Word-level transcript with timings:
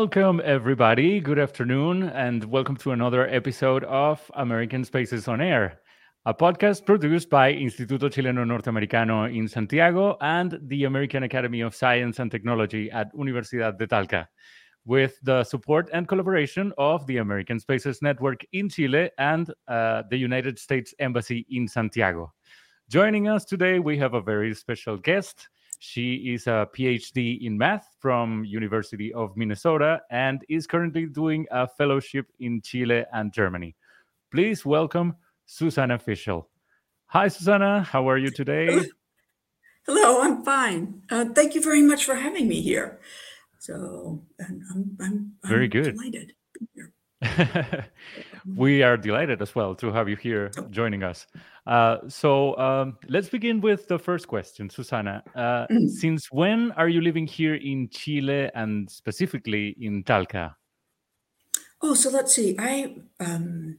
Welcome, 0.00 0.40
everybody. 0.44 1.18
Good 1.18 1.40
afternoon, 1.40 2.04
and 2.04 2.44
welcome 2.44 2.76
to 2.76 2.92
another 2.92 3.26
episode 3.26 3.82
of 3.82 4.30
American 4.34 4.84
Spaces 4.84 5.26
on 5.26 5.40
Air, 5.40 5.80
a 6.24 6.32
podcast 6.32 6.86
produced 6.86 7.28
by 7.28 7.52
Instituto 7.52 8.08
Chileno 8.08 8.44
Norteamericano 8.46 9.36
in 9.36 9.48
Santiago 9.48 10.16
and 10.20 10.56
the 10.68 10.84
American 10.84 11.24
Academy 11.24 11.62
of 11.62 11.74
Science 11.74 12.20
and 12.20 12.30
Technology 12.30 12.88
at 12.92 13.12
Universidad 13.12 13.76
de 13.76 13.88
Talca, 13.88 14.28
with 14.86 15.18
the 15.24 15.42
support 15.42 15.90
and 15.92 16.06
collaboration 16.06 16.72
of 16.78 17.04
the 17.08 17.16
American 17.16 17.58
Spaces 17.58 18.00
Network 18.00 18.44
in 18.52 18.68
Chile 18.68 19.10
and 19.18 19.52
uh, 19.66 20.04
the 20.10 20.16
United 20.16 20.60
States 20.60 20.94
Embassy 21.00 21.44
in 21.50 21.66
Santiago. 21.66 22.32
Joining 22.88 23.26
us 23.26 23.44
today, 23.44 23.80
we 23.80 23.98
have 23.98 24.14
a 24.14 24.22
very 24.22 24.54
special 24.54 24.96
guest. 24.96 25.48
She 25.78 26.34
is 26.34 26.48
a 26.48 26.68
PhD 26.76 27.40
in 27.40 27.56
math 27.56 27.94
from 28.00 28.44
University 28.44 29.12
of 29.14 29.36
Minnesota 29.36 30.00
and 30.10 30.44
is 30.48 30.66
currently 30.66 31.06
doing 31.06 31.46
a 31.52 31.68
fellowship 31.68 32.26
in 32.40 32.60
Chile 32.62 33.04
and 33.12 33.32
Germany. 33.32 33.76
Please 34.32 34.66
welcome 34.66 35.14
Susanna 35.46 35.98
Fishel. 35.98 36.48
Hi, 37.06 37.28
Susanna. 37.28 37.82
How 37.82 38.08
are 38.10 38.18
you 38.18 38.30
today? 38.30 38.80
Hello, 39.86 40.20
I'm 40.20 40.44
fine. 40.44 41.02
Uh, 41.10 41.26
thank 41.26 41.54
you 41.54 41.62
very 41.62 41.82
much 41.82 42.04
for 42.04 42.16
having 42.16 42.48
me 42.48 42.60
here. 42.60 42.98
So, 43.58 44.22
I'm, 44.40 44.62
I'm, 44.70 44.96
I'm 45.00 45.32
very 45.44 45.68
good. 45.68 45.96
Delighted. 45.96 46.32
we 48.56 48.82
are 48.82 48.96
delighted 48.96 49.42
as 49.42 49.54
well 49.54 49.74
to 49.74 49.92
have 49.92 50.08
you 50.08 50.16
here 50.16 50.50
joining 50.70 51.02
us. 51.02 51.26
Uh, 51.66 51.98
so 52.08 52.56
um, 52.58 52.96
let's 53.08 53.28
begin 53.28 53.60
with 53.60 53.88
the 53.88 53.98
first 53.98 54.28
question, 54.28 54.70
Susanna. 54.70 55.22
Uh. 55.34 55.66
Since 55.88 56.30
when 56.30 56.72
are 56.72 56.88
you 56.88 57.00
living 57.00 57.26
here 57.26 57.54
in 57.54 57.88
Chile 57.90 58.50
and 58.54 58.90
specifically 58.90 59.76
in 59.80 60.04
Talca? 60.04 60.54
Oh, 61.82 61.94
so 61.94 62.10
let's 62.10 62.34
see. 62.34 62.56
I 62.58 62.96
um, 63.20 63.78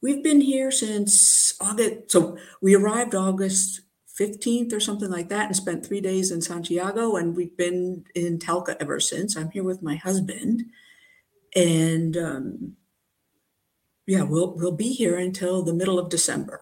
we've 0.00 0.22
been 0.22 0.40
here 0.40 0.70
since 0.70 1.54
August. 1.60 2.10
So 2.10 2.38
we 2.62 2.74
arrived 2.74 3.14
August 3.14 3.82
15th 4.18 4.72
or 4.72 4.80
something 4.80 5.10
like 5.10 5.28
that 5.28 5.46
and 5.46 5.56
spent 5.56 5.84
three 5.84 6.00
days 6.00 6.30
in 6.30 6.40
Santiago, 6.40 7.16
and 7.16 7.36
we've 7.36 7.56
been 7.56 8.04
in 8.14 8.38
Talca 8.38 8.76
ever 8.80 8.98
since. 8.98 9.36
I'm 9.36 9.50
here 9.50 9.64
with 9.64 9.82
my 9.82 9.96
husband 9.96 10.64
and 11.54 12.16
um, 12.16 12.76
yeah, 14.06 14.22
we'll 14.22 14.54
we'll 14.56 14.76
be 14.76 14.92
here 14.92 15.16
until 15.16 15.62
the 15.62 15.74
middle 15.74 15.98
of 15.98 16.10
December. 16.10 16.60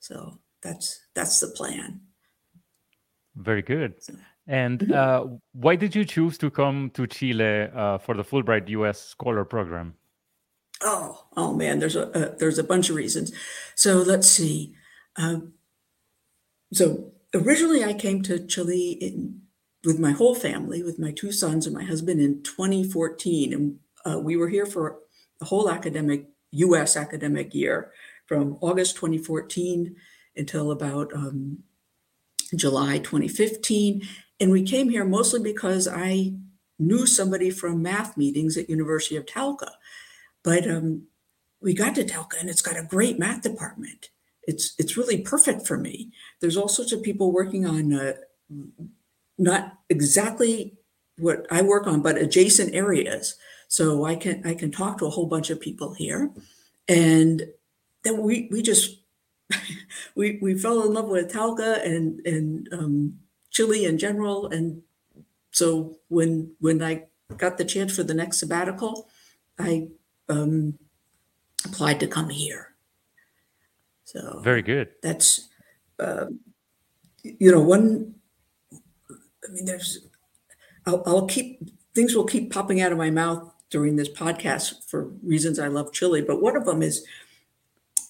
So 0.00 0.40
that's 0.62 1.06
that's 1.14 1.40
the 1.40 1.48
plan. 1.48 2.00
Very 3.36 3.62
good. 3.62 3.94
And 4.46 4.80
mm-hmm. 4.80 4.92
uh, 4.92 5.38
why 5.52 5.76
did 5.76 5.94
you 5.94 6.04
choose 6.04 6.36
to 6.38 6.50
come 6.50 6.90
to 6.94 7.06
Chile 7.06 7.68
uh, 7.74 7.98
for 7.98 8.14
the 8.14 8.22
Fulbright 8.22 8.68
U.S. 8.68 9.00
Scholar 9.00 9.44
Program? 9.44 9.94
Oh, 10.82 11.24
oh 11.36 11.54
man, 11.54 11.78
there's 11.78 11.96
a, 11.96 12.08
a 12.08 12.36
there's 12.36 12.58
a 12.58 12.64
bunch 12.64 12.90
of 12.90 12.96
reasons. 12.96 13.32
So 13.74 13.98
let's 13.98 14.28
see. 14.28 14.74
Um, 15.16 15.54
so 16.72 17.12
originally, 17.34 17.84
I 17.84 17.94
came 17.94 18.22
to 18.22 18.44
Chile 18.46 18.98
in, 19.00 19.40
with 19.84 19.98
my 19.98 20.12
whole 20.12 20.34
family, 20.34 20.82
with 20.82 20.98
my 20.98 21.12
two 21.12 21.32
sons 21.32 21.66
and 21.66 21.74
my 21.74 21.84
husband 21.84 22.20
in 22.20 22.42
2014, 22.42 23.52
and 23.52 23.78
uh, 24.08 24.18
we 24.18 24.36
were 24.36 24.48
here 24.48 24.66
for 24.66 24.98
the 25.38 25.46
whole 25.46 25.70
academic 25.70 26.26
U.S. 26.52 26.96
academic 26.96 27.54
year 27.54 27.90
from 28.26 28.58
August 28.60 28.96
2014 28.96 29.96
until 30.36 30.70
about 30.70 31.12
um, 31.14 31.58
July 32.54 32.98
2015. 32.98 34.02
And 34.40 34.50
we 34.50 34.62
came 34.62 34.88
here 34.88 35.04
mostly 35.04 35.40
because 35.40 35.88
I 35.88 36.34
knew 36.78 37.06
somebody 37.06 37.50
from 37.50 37.82
math 37.82 38.16
meetings 38.16 38.56
at 38.56 38.70
University 38.70 39.16
of 39.16 39.26
Talca. 39.26 39.70
But 40.42 40.68
um, 40.68 41.06
we 41.60 41.74
got 41.74 41.94
to 41.94 42.04
Talca 42.04 42.40
and 42.40 42.50
it's 42.50 42.62
got 42.62 42.78
a 42.78 42.86
great 42.88 43.18
math 43.18 43.42
department. 43.42 44.10
It's 44.46 44.74
it's 44.78 44.96
really 44.96 45.22
perfect 45.22 45.66
for 45.66 45.78
me. 45.78 46.12
There's 46.40 46.56
all 46.56 46.68
sorts 46.68 46.92
of 46.92 47.02
people 47.02 47.32
working 47.32 47.64
on 47.64 47.94
uh, 47.94 48.12
not 49.38 49.78
exactly 49.88 50.76
what 51.16 51.46
I 51.50 51.62
work 51.62 51.86
on, 51.86 52.02
but 52.02 52.18
adjacent 52.18 52.74
areas. 52.74 53.36
So 53.68 54.04
I 54.04 54.16
can 54.16 54.46
I 54.46 54.54
can 54.54 54.70
talk 54.70 54.98
to 54.98 55.06
a 55.06 55.10
whole 55.10 55.26
bunch 55.26 55.50
of 55.50 55.60
people 55.60 55.94
here, 55.94 56.30
and 56.88 57.42
then 58.02 58.22
we 58.22 58.48
we 58.50 58.62
just 58.62 58.98
we 60.14 60.38
we 60.40 60.58
fell 60.58 60.82
in 60.82 60.92
love 60.92 61.08
with 61.08 61.32
Talca 61.32 61.84
and 61.84 62.24
and 62.26 62.68
um, 62.72 63.18
Chile 63.50 63.84
in 63.84 63.98
general, 63.98 64.46
and 64.48 64.82
so 65.50 65.96
when 66.08 66.52
when 66.60 66.82
I 66.82 67.04
got 67.36 67.58
the 67.58 67.64
chance 67.64 67.94
for 67.94 68.02
the 68.02 68.14
next 68.14 68.38
sabbatical, 68.38 69.08
I 69.58 69.88
um, 70.28 70.78
applied 71.64 72.00
to 72.00 72.06
come 72.06 72.30
here. 72.30 72.74
So 74.04 74.40
very 74.44 74.62
good. 74.62 74.90
That's 75.02 75.48
uh, 75.98 76.26
you 77.22 77.50
know 77.50 77.60
one. 77.60 78.14
I 78.72 79.52
mean, 79.52 79.64
there's. 79.64 80.06
I'll, 80.86 81.02
I'll 81.06 81.26
keep 81.26 81.62
things 81.94 82.14
will 82.14 82.24
keep 82.24 82.52
popping 82.52 82.80
out 82.80 82.92
of 82.92 82.98
my 82.98 83.10
mouth 83.10 83.53
during 83.74 83.96
this 83.96 84.08
podcast 84.08 84.88
for 84.88 85.10
reasons 85.24 85.58
I 85.58 85.66
love 85.66 85.92
Chile, 85.92 86.22
but 86.22 86.40
one 86.40 86.54
of 86.54 86.64
them 86.64 86.80
is, 86.80 87.04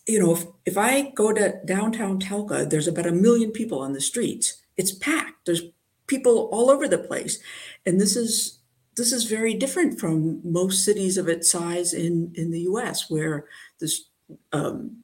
you 0.06 0.20
know, 0.20 0.32
if, 0.32 0.44
if 0.66 0.76
I 0.76 1.10
go 1.14 1.32
to 1.32 1.58
downtown 1.64 2.20
Talca, 2.20 2.68
there's 2.68 2.86
about 2.86 3.06
a 3.06 3.12
million 3.12 3.50
people 3.50 3.80
on 3.80 3.94
the 3.94 4.00
streets. 4.02 4.60
It's 4.76 4.92
packed. 4.92 5.46
There's 5.46 5.62
people 6.06 6.50
all 6.52 6.68
over 6.68 6.86
the 6.86 6.98
place. 6.98 7.38
And 7.86 7.98
this 7.98 8.14
is 8.14 8.58
this 8.94 9.10
is 9.10 9.24
very 9.24 9.54
different 9.54 9.98
from 9.98 10.42
most 10.44 10.84
cities 10.84 11.16
of 11.16 11.28
its 11.28 11.50
size 11.50 11.94
in, 11.94 12.30
in 12.34 12.50
the 12.50 12.60
US, 12.72 13.08
where 13.08 13.46
this 13.80 14.10
um, 14.52 14.98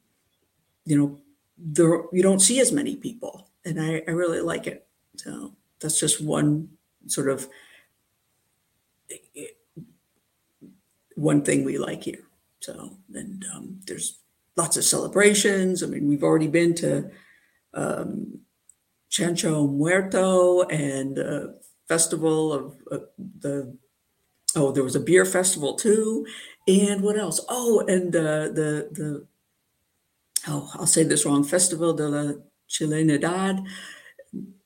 you 0.85 0.95
know, 0.95 1.19
there 1.57 2.03
you 2.13 2.21
don't 2.21 2.39
see 2.39 2.59
as 2.59 2.71
many 2.71 2.95
people. 2.95 3.49
And 3.65 3.81
I, 3.81 4.03
I 4.07 4.11
really 4.11 4.41
like 4.41 4.67
it. 4.67 4.85
So 5.15 5.55
that's 5.79 5.99
just 5.99 6.23
one 6.23 6.69
sort 7.07 7.29
of 7.29 7.49
one 11.21 11.41
thing 11.43 11.63
we 11.63 11.77
like 11.77 12.03
here. 12.03 12.23
So, 12.59 12.97
and 13.13 13.45
um, 13.53 13.79
there's 13.85 14.19
lots 14.55 14.77
of 14.77 14.83
celebrations. 14.83 15.83
I 15.83 15.87
mean, 15.87 16.07
we've 16.07 16.23
already 16.23 16.47
been 16.47 16.73
to 16.75 17.09
um, 17.73 18.39
Chancho 19.09 19.69
Muerto 19.69 20.63
and 20.63 21.17
a 21.17 21.55
festival 21.87 22.53
of 22.53 22.75
uh, 22.91 23.05
the, 23.39 23.77
oh, 24.55 24.71
there 24.71 24.83
was 24.83 24.95
a 24.95 24.99
beer 24.99 25.25
festival 25.25 25.75
too. 25.75 26.25
And 26.67 27.01
what 27.01 27.17
else? 27.17 27.43
Oh, 27.49 27.83
and 27.87 28.15
uh, 28.15 28.49
the, 28.49 28.89
the, 28.91 29.27
oh, 30.47 30.69
I'll 30.75 30.85
say 30.85 31.03
this 31.03 31.25
wrong, 31.25 31.43
Festival 31.43 31.93
de 31.93 32.07
la 32.07 32.33
Chilenidad, 32.69 33.65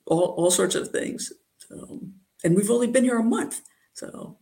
all, 0.06 0.36
all 0.38 0.52
sorts 0.52 0.76
of 0.76 0.90
things. 0.90 1.32
So, 1.58 2.02
and 2.44 2.56
we've 2.56 2.70
only 2.70 2.88
been 2.88 3.06
here 3.06 3.20
a 3.20 3.24
month. 3.24 3.62
So 3.94 4.38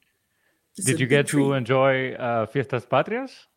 did 0.76 1.00
you 1.00 1.08
get 1.08 1.28
to 1.28 1.54
enjoy 1.54 2.14
uh, 2.14 2.46
Fiestas 2.46 2.86
Patrias? 2.86 3.48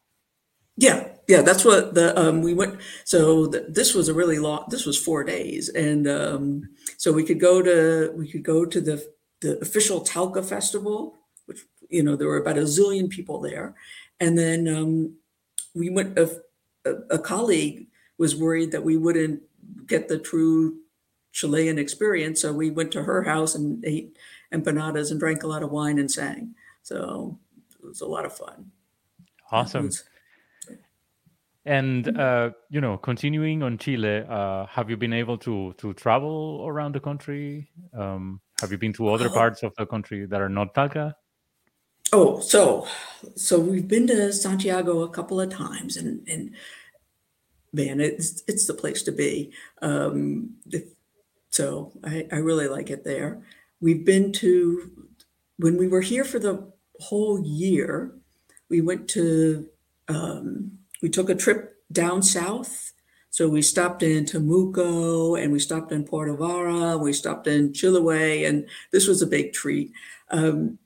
Yeah, 0.77 1.09
yeah, 1.27 1.41
that's 1.41 1.65
what 1.65 1.95
the 1.95 2.19
um, 2.21 2.43
we 2.43 2.53
went. 2.53 2.79
So 3.05 3.47
this 3.47 3.95
was 3.95 4.09
a 4.09 4.15
really 4.15 4.39
long. 4.39 4.67
This 4.69 4.85
was 4.85 5.03
four 5.03 5.25
days, 5.25 5.71
and 5.71 6.07
um, 6.07 6.69
so 6.99 7.13
we 7.13 7.25
could 7.25 7.41
go 7.41 7.63
to 7.63 8.13
we 8.15 8.29
could 8.29 8.43
go 8.43 8.67
to 8.67 8.81
the 8.81 9.03
the 9.41 9.59
official 9.61 10.03
Talca 10.03 10.45
festival, 10.45 11.17
which 11.47 11.61
you 11.89 12.03
know 12.03 12.15
there 12.15 12.29
were 12.29 12.37
about 12.37 12.59
a 12.59 12.63
zillion 12.63 13.09
people 13.09 13.41
there, 13.41 13.75
and 14.21 14.37
then 14.37 14.69
um, 14.69 15.15
we 15.75 15.89
went. 15.89 16.19
A, 16.19 16.29
a 17.11 17.19
colleague 17.19 17.89
was 18.19 18.37
worried 18.37 18.71
that 18.73 18.85
we 18.85 18.97
wouldn't 18.97 19.43
get 19.87 20.09
the 20.09 20.19
true 20.19 20.77
Chilean 21.33 21.79
experience, 21.79 22.43
so 22.43 22.53
we 22.53 22.71
went 22.71 22.93
to 22.93 23.03
her 23.03 23.23
house 23.23 23.55
and 23.55 23.85
ate 23.85 24.17
empanadas 24.53 25.11
and 25.11 25.19
drank 25.19 25.43
a 25.43 25.47
lot 25.47 25.63
of 25.63 25.71
wine 25.71 25.99
and 25.99 26.11
sang. 26.11 26.55
So 26.87 27.37
it 27.83 27.85
was 27.85 28.01
a 28.01 28.07
lot 28.07 28.25
of 28.25 28.33
fun. 28.33 28.71
Awesome. 29.51 29.91
And 31.65 32.05
mm-hmm. 32.05 32.21
uh, 32.21 32.51
you 32.71 32.81
know, 32.81 32.97
continuing 32.97 33.65
on 33.65 33.77
Chile, 33.77 34.25
uh, 34.29 34.67
have 34.67 34.89
you 34.89 34.97
been 34.97 35.13
able 35.13 35.37
to 35.39 35.75
to 35.79 35.95
travel 35.95 36.65
around 36.65 36.95
the 36.95 37.01
country? 37.01 37.69
Um, 37.93 38.41
have 38.61 38.71
you 38.71 38.79
been 38.79 38.93
to 38.93 39.09
other 39.09 39.29
oh. 39.29 39.35
parts 39.35 39.65
of 39.65 39.75
the 39.75 39.85
country 39.85 40.27
that 40.27 40.41
are 40.41 40.49
not 40.49 40.75
Talca? 40.75 41.15
Oh, 42.13 42.39
so 42.39 42.87
so 43.35 43.59
we've 43.59 43.89
been 43.89 44.07
to 44.07 44.33
Santiago 44.33 45.03
a 45.03 45.11
couple 45.11 45.41
of 45.41 45.51
times, 45.51 45.97
and 45.97 46.23
and 46.29 46.55
man, 47.73 48.01
it's 48.01 48.45
it's 48.47 48.69
the 48.69 48.75
place 48.75 49.03
to 49.03 49.11
be. 49.11 49.51
Um, 49.83 50.55
so 51.51 51.91
I, 52.05 52.29
I 52.31 52.37
really 52.37 52.69
like 52.69 52.91
it 52.91 53.03
there. 53.03 53.43
We've 53.81 54.05
been 54.05 54.31
to 54.35 54.93
when 55.59 55.77
we 55.77 55.89
were 55.89 56.01
here 56.01 56.25
for 56.25 56.39
the 56.39 56.76
whole 57.01 57.45
year, 57.45 58.13
we 58.69 58.81
went 58.81 59.09
to, 59.11 59.69
um, 60.09 60.73
we 61.03 61.09
took 61.09 61.31
a 61.31 61.35
trip 61.35 61.77
down 61.93 62.23
south. 62.23 62.93
So 63.31 63.49
we 63.49 63.61
stopped 63.61 64.03
in 64.03 64.25
Temuco 64.25 65.41
and 65.41 65.53
we 65.53 65.59
stopped 65.59 65.93
in 65.93 66.05
Puerto 66.05 66.35
Vara, 66.35 66.97
we 66.97 67.13
stopped 67.13 67.47
in 67.47 67.73
Chiloé, 67.73 68.49
and 68.49 68.67
this 68.93 69.07
was 69.07 69.21
a 69.21 69.27
big 69.27 69.53
treat. 69.53 69.93
Um, 70.31 70.79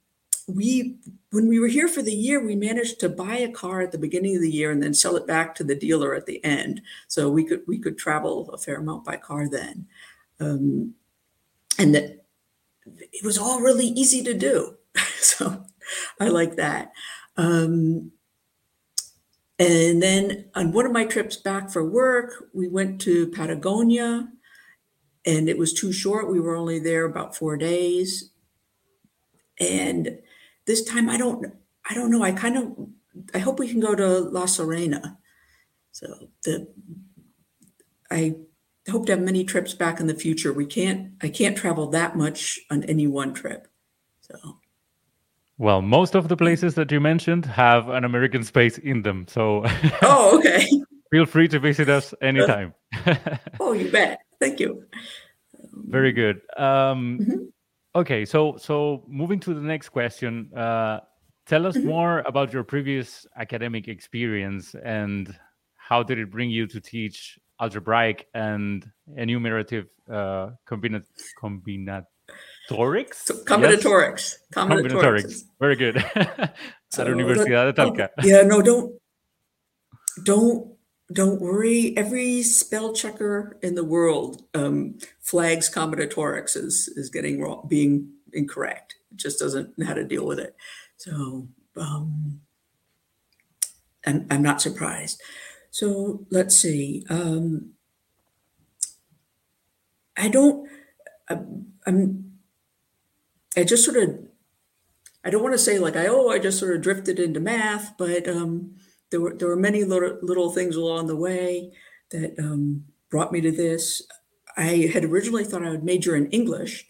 we 0.49 0.97
when 1.31 1.47
we 1.47 1.61
were 1.61 1.69
here 1.69 1.87
for 1.87 2.03
the 2.03 2.13
year, 2.13 2.45
we 2.45 2.57
managed 2.57 2.99
to 3.01 3.09
buy 3.09 3.37
a 3.37 3.53
car 3.53 3.81
at 3.81 3.93
the 3.93 3.99
beginning 3.99 4.35
of 4.35 4.43
the 4.43 4.51
year 4.51 4.73
and 4.73 4.83
then 4.83 4.95
sell 4.95 5.17
it 5.17 5.27
back 5.27 5.55
to 5.55 5.65
the 5.65 5.77
dealer 5.77 6.15
at 6.15 6.27
the 6.27 6.45
end. 6.45 6.83
So 7.07 7.31
we 7.31 7.45
could 7.45 7.63
we 7.67 7.79
could 7.79 7.97
travel 7.97 8.51
a 8.51 8.59
fair 8.59 8.77
amount 8.77 9.05
by 9.05 9.17
car 9.17 9.49
then, 9.49 9.87
um, 10.41 10.95
and 11.79 11.95
that 11.95 12.25
it 12.85 13.25
was 13.25 13.39
all 13.39 13.61
really 13.61 13.87
easy 13.87 14.25
to 14.25 14.35
do. 14.35 14.77
so 15.21 15.65
I 16.21 16.29
like 16.29 16.57
that. 16.57 16.93
Um, 17.37 18.13
and 19.59 20.03
then 20.03 20.47
on 20.55 20.73
one 20.73 20.87
of 20.87 20.93
my 20.93 21.05
trips 21.05 21.37
back 21.37 21.71
for 21.71 21.85
work, 21.85 22.49
we 22.55 22.67
went 22.67 23.01
to 23.03 23.29
Patagonia, 23.29 24.29
and 25.27 25.49
it 25.51 25.59
was 25.59 25.75
too 25.75 25.93
short. 25.93 26.31
We 26.31 26.41
were 26.41 26.57
only 26.57 26.79
there 26.79 27.05
about 27.05 27.37
four 27.37 27.59
days, 27.59 28.31
and 29.59 30.19
this 30.67 30.83
time 30.83 31.11
I 31.11 31.19
don't 31.19 31.55
I 31.89 31.95
don't 31.95 32.11
know. 32.11 32.23
I 32.23 32.33
kind 32.33 32.57
of 32.57 32.89
I 33.35 33.39
hope 33.39 33.59
we 33.59 33.69
can 33.69 33.81
go 33.81 33.95
to 33.95 34.21
La 34.21 34.47
Serena. 34.47 35.19
So 35.93 36.31
the 36.45 36.69
I 38.11 38.37
hope 38.89 39.07
to 39.07 39.13
have 39.13 39.21
many 39.21 39.45
trips 39.45 39.75
back 39.75 40.01
in 40.01 40.07
the 40.07 40.15
future. 40.15 40.53
We 40.53 40.67
can't 40.67 41.13
I 41.23 41.29
can't 41.29 41.57
travel 41.57 41.89
that 41.89 42.17
much 42.17 42.61
on 42.71 42.85
any 42.85 43.07
one 43.07 43.35
trip. 43.35 43.69
So 44.21 44.60
well, 45.61 45.83
most 45.83 46.15
of 46.15 46.29
the 46.29 46.39
places 46.39 46.75
that 46.77 46.91
you 46.91 47.01
mentioned 47.01 47.45
have 47.45 47.91
an 47.91 48.03
American 48.05 48.43
space 48.43 48.79
in 48.79 49.03
them. 49.03 49.27
So 49.29 49.63
Oh, 50.03 50.39
okay. 50.39 50.67
feel 51.11 51.27
free 51.27 51.49
to 51.49 51.59
visit 51.59 51.91
us 51.91 52.15
anytime. 52.23 52.73
oh, 53.61 53.73
you 53.73 53.91
bet. 53.91 54.21
Thank 54.41 54.59
you. 54.59 54.85
Very 55.75 56.13
good. 56.13 56.41
Um, 56.57 57.19
mm-hmm. 57.21 57.45
Okay, 57.95 58.25
so 58.25 58.57
so 58.57 59.05
moving 59.07 59.39
to 59.41 59.53
the 59.53 59.61
next 59.61 59.91
question, 59.91 60.51
uh, 60.57 61.01
tell 61.45 61.67
us 61.67 61.77
mm-hmm. 61.77 61.89
more 61.89 62.21
about 62.21 62.55
your 62.55 62.65
previous 62.65 63.27
academic 63.37 63.87
experience 63.87 64.75
and 64.83 65.37
how 65.77 66.03
did 66.03 66.19
it 66.19 66.31
bring 66.31 66.49
you 66.49 66.67
to 66.69 66.81
teach 66.81 67.39
algebraic 67.61 68.27
and 68.33 68.91
enumerative 69.15 69.89
uh, 70.11 70.51
combinat 70.67 71.05
combinatorics? 72.71 73.15
So, 73.15 73.35
combinatorics. 73.35 74.13
Yes? 74.17 74.39
combinatorics. 74.55 74.85
Combinatorics. 74.93 75.45
Very 75.61 75.77
good. 75.77 75.97
so, 76.91 77.03
At 77.03 77.09
Universidad 77.09 77.67
de 77.67 77.73
Talca. 77.73 78.11
yeah, 78.23 78.43
no, 78.43 78.63
don't 78.63 79.01
don't 80.25 80.73
don't 81.13 81.41
worry. 81.41 81.97
Every 81.97 82.43
spell 82.43 82.93
checker 82.93 83.59
in 83.63 83.75
the 83.75 83.85
world 83.85 84.43
um, 84.55 84.99
flags 85.21 85.73
combinatorics 85.73 86.57
is 86.57 86.93
as 86.97 87.11
getting 87.11 87.41
wrong, 87.41 87.67
being 87.69 88.13
incorrect. 88.33 88.95
It 89.11 89.17
just 89.17 89.39
doesn't 89.39 89.77
know 89.77 89.87
how 89.87 89.95
to 89.95 90.05
deal 90.05 90.27
with 90.27 90.39
it. 90.39 90.55
So 90.97 91.49
um, 91.77 92.41
I'm, 94.07 94.27
I'm 94.31 94.43
not 94.43 94.61
surprised. 94.61 95.21
So 95.71 96.27
let's 96.31 96.57
see. 96.57 97.05
Um, 97.11 97.71
I 100.17 100.29
don't, 100.29 100.69
I'm, 101.29 101.67
I'm, 101.87 102.30
I 103.57 103.65
just 103.65 103.85
sort 103.85 103.97
of, 103.97 104.19
I 105.25 105.31
don't 105.31 105.43
want 105.43 105.55
to 105.55 105.59
say 105.59 105.79
like 105.79 105.97
I, 105.97 106.07
oh, 106.07 106.29
I 106.29 106.39
just 106.39 106.59
sort 106.59 106.75
of 106.75 106.83
drifted 106.83 107.19
into 107.19 107.41
math, 107.41 107.97
but 107.99 108.29
um, 108.29 108.77
there 109.11 109.21
were 109.21 109.35
there 109.35 109.49
were 109.49 109.57
many 109.57 109.85
little, 109.85 110.19
little 110.23 110.51
things 110.51 110.77
along 110.77 111.07
the 111.07 111.17
way 111.17 111.73
that 112.11 112.39
um, 112.39 112.85
brought 113.11 113.33
me 113.33 113.41
to 113.41 113.51
this. 113.51 114.03
I 114.57 114.91
had 114.93 115.05
originally 115.05 115.45
thought 115.45 115.65
I 115.65 115.71
would 115.71 115.85
major 115.85 116.17
in 116.17 116.31
English, 116.31 116.87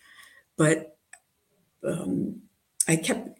but 0.57 0.97
um, 1.85 2.43
I 2.87 2.97
kept 2.97 3.39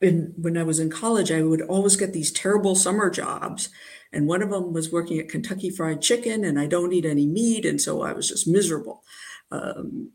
in, 0.00 0.34
when 0.36 0.56
I 0.56 0.62
was 0.62 0.80
in 0.80 0.90
college, 0.90 1.30
I 1.30 1.42
would 1.42 1.62
always 1.62 1.96
get 1.96 2.12
these 2.12 2.32
terrible 2.32 2.74
summer 2.74 3.10
jobs. 3.10 3.68
And 4.12 4.26
one 4.26 4.42
of 4.42 4.50
them 4.50 4.72
was 4.72 4.90
working 4.90 5.18
at 5.18 5.28
Kentucky 5.28 5.70
Fried 5.70 6.02
Chicken, 6.02 6.44
and 6.44 6.58
I 6.58 6.66
don't 6.66 6.92
eat 6.92 7.04
any 7.04 7.26
meat. 7.26 7.64
And 7.64 7.80
so 7.80 8.02
I 8.02 8.12
was 8.12 8.28
just 8.28 8.48
miserable. 8.48 9.02
Um, 9.50 10.12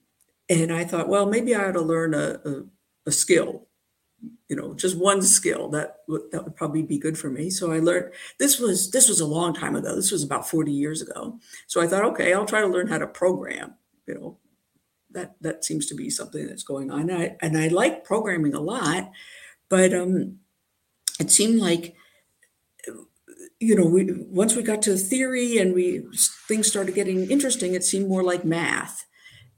and 0.50 0.72
I 0.72 0.84
thought, 0.84 1.10
well, 1.10 1.26
maybe 1.26 1.56
I 1.56 1.70
ought 1.70 1.74
to 1.74 1.82
learn 1.82 2.14
a, 2.14 2.40
a, 2.46 2.64
a 3.08 3.12
skill 3.12 3.68
you 4.48 4.56
know 4.56 4.74
just 4.74 4.98
one 4.98 5.22
skill 5.22 5.70
that 5.70 5.98
would 6.08 6.22
that 6.32 6.44
would 6.44 6.56
probably 6.56 6.84
be 6.84 6.98
good 6.98 7.18
for 7.18 7.30
me. 7.30 7.50
So 7.50 7.72
i 7.72 7.80
learned 7.80 8.14
this 8.40 8.60
was 8.60 8.92
this 8.92 9.10
was 9.10 9.20
a 9.20 9.26
long 9.26 9.54
time 9.54 9.76
ago. 9.76 9.96
This 9.96 10.12
was 10.12 10.24
about 10.24 10.50
40 10.50 10.72
years 10.72 11.02
ago. 11.02 11.40
So 11.68 11.82
i 11.82 11.88
thought 11.88 12.06
okay 12.06 12.34
i'll 12.34 12.46
try 12.46 12.62
to 12.62 12.68
learn 12.68 12.88
how 12.88 12.98
to 12.98 13.08
program 13.08 13.76
you 14.08 14.16
know. 14.16 14.38
That 15.12 15.36
that 15.42 15.64
seems 15.64 15.86
to 15.88 15.96
be 15.96 16.10
something 16.10 16.46
that's 16.46 16.64
going 16.64 16.92
on. 16.92 17.10
And 17.10 17.14
i, 17.14 17.36
and 17.42 17.58
I 17.58 17.68
like 17.70 18.04
programming 18.04 18.54
a 18.54 18.60
lot 18.60 19.12
but 19.70 19.94
um 19.94 20.40
it 21.20 21.32
seemed 21.32 21.60
like 21.60 21.96
you 23.60 23.76
know 23.76 23.86
we 23.86 24.12
once 24.28 24.56
we 24.56 24.62
got 24.62 24.82
to 24.84 24.98
theory 24.98 25.58
and 25.58 25.74
we 25.74 26.06
things 26.48 26.68
started 26.68 26.94
getting 26.94 27.30
interesting 27.32 27.74
it 27.74 27.84
seemed 27.84 28.10
more 28.10 28.24
like 28.24 28.44
math 28.44 29.06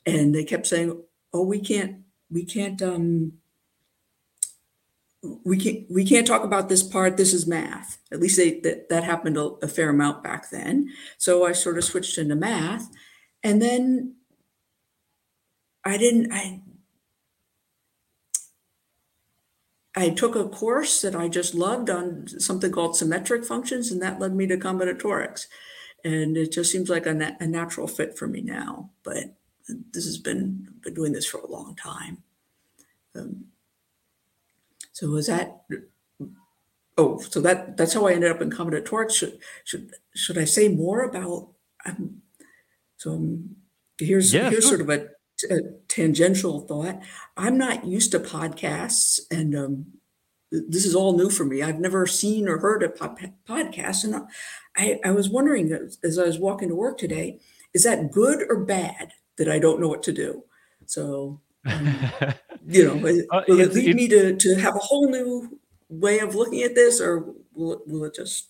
and 0.08 0.34
they 0.34 0.44
kept 0.44 0.66
saying 0.66 1.00
oh 1.34 1.44
we 1.44 1.60
can't 1.60 1.98
we 2.32 2.44
can't 2.44 2.82
um 2.82 3.34
we 5.44 5.58
can't 5.58 5.86
we 5.90 6.06
can't 6.06 6.28
talk 6.28 6.44
about 6.44 6.70
this 6.70 6.84
part. 6.84 7.18
This 7.18 7.34
is 7.34 7.48
math. 7.48 7.98
At 8.12 8.20
least 8.20 8.38
they, 8.38 8.60
that, 8.62 8.90
that 8.90 9.04
happened 9.04 9.38
a, 9.38 9.46
a, 9.62 9.68
fair 9.68 9.90
amount 9.90 10.24
back 10.24 10.50
then. 10.50 10.90
So 11.18 11.46
i 11.46 11.52
sort 11.52 11.78
of 11.78 11.84
switched 11.84 12.18
into 12.18 12.36
math. 12.36 12.90
And 13.44 13.62
then 13.62 14.16
i 15.84 15.98
didn't 15.98 16.32
i 16.32 16.62
i 19.96 20.10
took 20.10 20.36
a 20.36 20.50
course 20.50 21.02
that 21.02 21.16
i 21.16 21.28
just 21.28 21.56
loved 21.56 21.90
on 21.90 22.28
something 22.28 22.72
called 22.72 22.96
symmetric 22.96 23.46
functions 23.46 23.90
and 23.92 24.02
that 24.02 24.20
led 24.20 24.36
me 24.36 24.48
to 24.48 24.58
combinatorics. 24.58 25.48
And 26.04 26.38
it 26.38 26.52
just 26.52 26.72
seems 26.72 26.90
like 26.90 27.06
a, 27.06 27.14
na- 27.14 27.38
a 27.40 27.48
natural 27.48 27.88
fit 27.88 28.18
for 28.18 28.28
me 28.28 28.42
now. 28.42 28.92
But 29.04 29.36
this 29.92 30.06
has 30.06 30.18
been 30.18 30.68
been 30.82 30.94
doing 30.94 31.12
this 31.12 31.26
for 31.26 31.40
a 31.40 31.48
long 31.48 31.76
time 31.76 32.24
um, 33.18 33.46
so 34.92 35.10
was 35.10 35.28
that? 35.28 35.62
Oh, 36.98 37.20
so 37.20 37.40
that 37.42 37.78
that's 37.78 37.94
how 37.94 38.08
I 38.08 38.14
ended 38.14 38.32
up 38.32 38.42
in 38.42 38.50
combinatorics. 38.50 39.12
Should 39.12 39.40
should 39.64 39.92
should 40.16 40.38
I 40.38 40.46
say 40.46 40.70
more 40.70 41.02
about? 41.02 41.50
Um, 41.86 42.22
so 42.98 43.12
um, 43.12 43.56
here's 44.00 44.34
yeah, 44.34 44.50
here's 44.50 44.68
sure. 44.68 44.78
sort 44.78 44.82
of 44.82 44.90
a, 44.90 45.54
a, 45.54 45.60
tangential 45.88 46.62
thought. 46.62 47.00
I'm 47.36 47.58
not 47.58 47.86
used 47.86 48.12
to 48.12 48.20
podcasts, 48.20 49.20
and 49.30 49.56
um, 49.56 49.86
this 50.52 50.86
is 50.86 50.96
all 50.96 51.16
new 51.16 51.30
for 51.30 51.46
me. 51.46 51.62
I've 51.62 51.80
never 51.80 52.08
seen 52.08 52.48
or 52.48 52.58
heard 52.58 52.82
a 52.82 52.90
podcast, 52.90 54.04
and 54.04 54.28
I 54.76 55.00
I 55.06 55.12
was 55.12 55.30
wondering 55.30 55.72
as 56.04 56.18
I 56.18 56.24
was 56.24 56.40
walking 56.40 56.70
to 56.70 56.76
work 56.76 56.98
today, 56.98 57.40
is 57.76 57.84
that 57.84 58.12
good 58.12 58.44
or 58.50 58.66
bad 58.66 59.14
that 59.38 59.50
I 59.50 59.60
don't 59.60 59.80
know 59.80 59.88
what 59.88 60.04
to 60.04 60.14
do? 60.14 60.44
So 60.86 61.42
um, 61.66 61.96
you 62.68 62.86
know, 62.86 62.96
uh, 62.96 63.44
will 63.48 63.60
it, 63.60 63.68
it 63.68 63.74
lead 63.74 63.90
it, 63.90 63.96
me 63.96 64.08
to, 64.10 64.36
to 64.36 64.56
have 64.56 64.76
a 64.76 64.80
whole 64.80 65.10
new 65.10 65.60
way 65.90 66.20
of 66.20 66.36
looking 66.36 66.64
at 66.64 66.76
this, 66.76 67.02
or 67.02 67.34
will 67.54 67.74
it, 67.74 67.80
will 67.88 68.04
it 68.06 68.16
just 68.16 68.50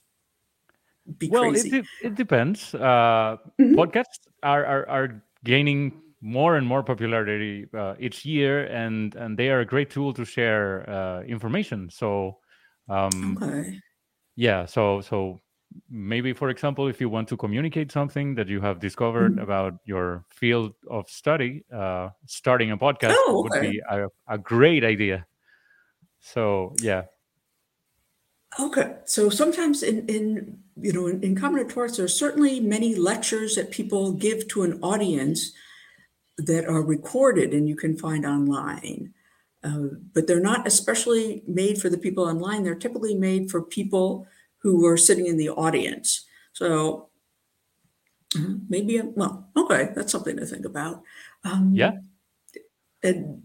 be 1.18 1.30
well, 1.30 1.50
crazy? 1.50 1.72
Well, 1.72 1.82
it, 1.82 2.08
it 2.08 2.16
depends. 2.16 2.74
Uh, 2.74 3.38
mm-hmm. 3.60 3.76
Podcasts 3.76 4.28
are, 4.44 4.66
are, 4.66 4.90
are 4.90 5.24
gaining 5.44 6.02
more 6.22 6.58
and 6.58 6.66
more 6.66 6.84
popularity 6.84 7.68
uh, 7.78 7.96
each 8.00 8.26
year, 8.26 8.66
and 8.66 9.16
and 9.16 9.38
they 9.38 9.50
are 9.50 9.60
a 9.60 9.66
great 9.66 9.90
tool 9.90 10.14
to 10.14 10.26
share 10.26 10.90
uh, 10.90 11.22
information. 11.22 11.90
So, 11.90 12.38
um, 12.90 13.38
okay. 13.42 13.80
yeah, 14.36 14.66
so 14.66 15.02
so 15.02 15.40
maybe 15.90 16.34
for 16.34 16.50
example 16.50 16.88
if 16.88 17.00
you 17.02 17.10
want 17.10 17.28
to 17.28 17.38
communicate 17.38 17.92
something 17.92 18.36
that 18.36 18.48
you 18.48 18.62
have 18.62 18.80
discovered 18.80 19.34
mm-hmm. 19.34 19.44
about 19.44 19.76
your 19.86 20.26
field 20.30 20.74
of 20.90 21.10
study 21.10 21.64
uh, 21.74 22.10
starting 22.26 22.72
a 22.72 22.78
podcast 22.78 23.16
oh, 23.16 23.46
okay. 23.46 23.60
would 23.60 23.72
be 23.72 23.82
a, 23.90 24.08
a 24.28 24.38
great 24.38 24.84
idea. 24.84 25.26
So 26.20 26.74
yeah. 26.82 27.04
Okay. 28.60 28.96
So 29.06 29.30
sometimes 29.30 29.84
in 29.84 30.08
in 30.08 30.60
you 30.76 30.94
know 30.94 31.08
in, 31.08 31.22
in 31.24 31.36
combinatorics 31.36 31.98
there 31.98 32.06
are 32.06 32.10
certainly 32.10 32.60
many 32.60 32.96
lectures 32.96 33.56
that 33.56 33.72
people 33.72 34.14
give 34.14 34.48
to 34.50 34.64
an 34.64 34.80
audience 34.82 35.52
that 36.38 36.66
are 36.66 36.82
recorded 36.82 37.54
and 37.54 37.68
you 37.68 37.76
can 37.76 37.98
find 37.98 38.26
online. 38.26 39.14
Uh, 39.64 39.98
but 40.14 40.28
they're 40.28 40.40
not 40.40 40.68
especially 40.68 41.44
made 41.48 41.82
for 41.82 41.90
the 41.90 41.98
people 41.98 42.24
online. 42.24 42.64
They're 42.64 42.76
typically 42.76 43.16
made 43.16 43.50
for 43.50 43.62
people 43.62 44.28
who 44.60 44.82
were 44.82 44.98
sitting 44.98 45.28
in 45.28 45.38
the 45.38 45.50
audience. 45.50 46.26
So 46.54 47.10
uh, 48.36 48.56
maybe, 48.70 49.02
well, 49.02 49.50
okay, 49.56 49.90
that's 49.96 50.12
something 50.12 50.38
to 50.38 50.46
think 50.46 50.66
about. 50.66 51.04
Um, 51.44 51.72
yeah. 51.74 51.92
And 53.04 53.44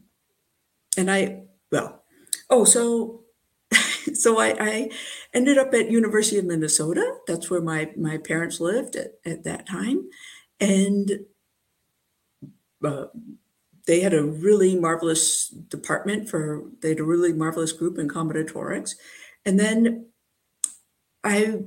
and 0.97 1.11
I 1.11 1.43
well, 1.71 2.05
oh, 2.51 2.65
so 2.65 3.25
so 4.15 4.41
I, 4.41 4.57
I 4.59 4.91
ended 5.35 5.59
up 5.59 5.73
at 5.75 5.91
University 5.91 6.39
of 6.39 6.47
Minnesota. 6.47 7.19
That's 7.27 7.51
where 7.51 7.61
my 7.61 7.91
my 7.97 8.19
parents 8.19 8.61
lived 8.61 8.97
at, 8.97 9.13
at 9.25 9.45
that 9.45 9.67
time, 9.67 10.09
and 10.61 11.11
uh, 12.85 13.07
they 13.87 14.01
had 14.01 14.15
a 14.15 14.25
really 14.25 14.79
marvelous 14.79 15.49
department 15.49 16.29
for 16.29 16.65
they 16.81 16.91
had 16.91 17.01
a 17.01 17.05
really 17.05 17.33
marvelous 17.33 17.73
group 17.73 17.99
in 17.99 18.09
combinatorics 18.09 18.95
and 19.45 19.59
then 19.59 20.07
i 21.25 21.59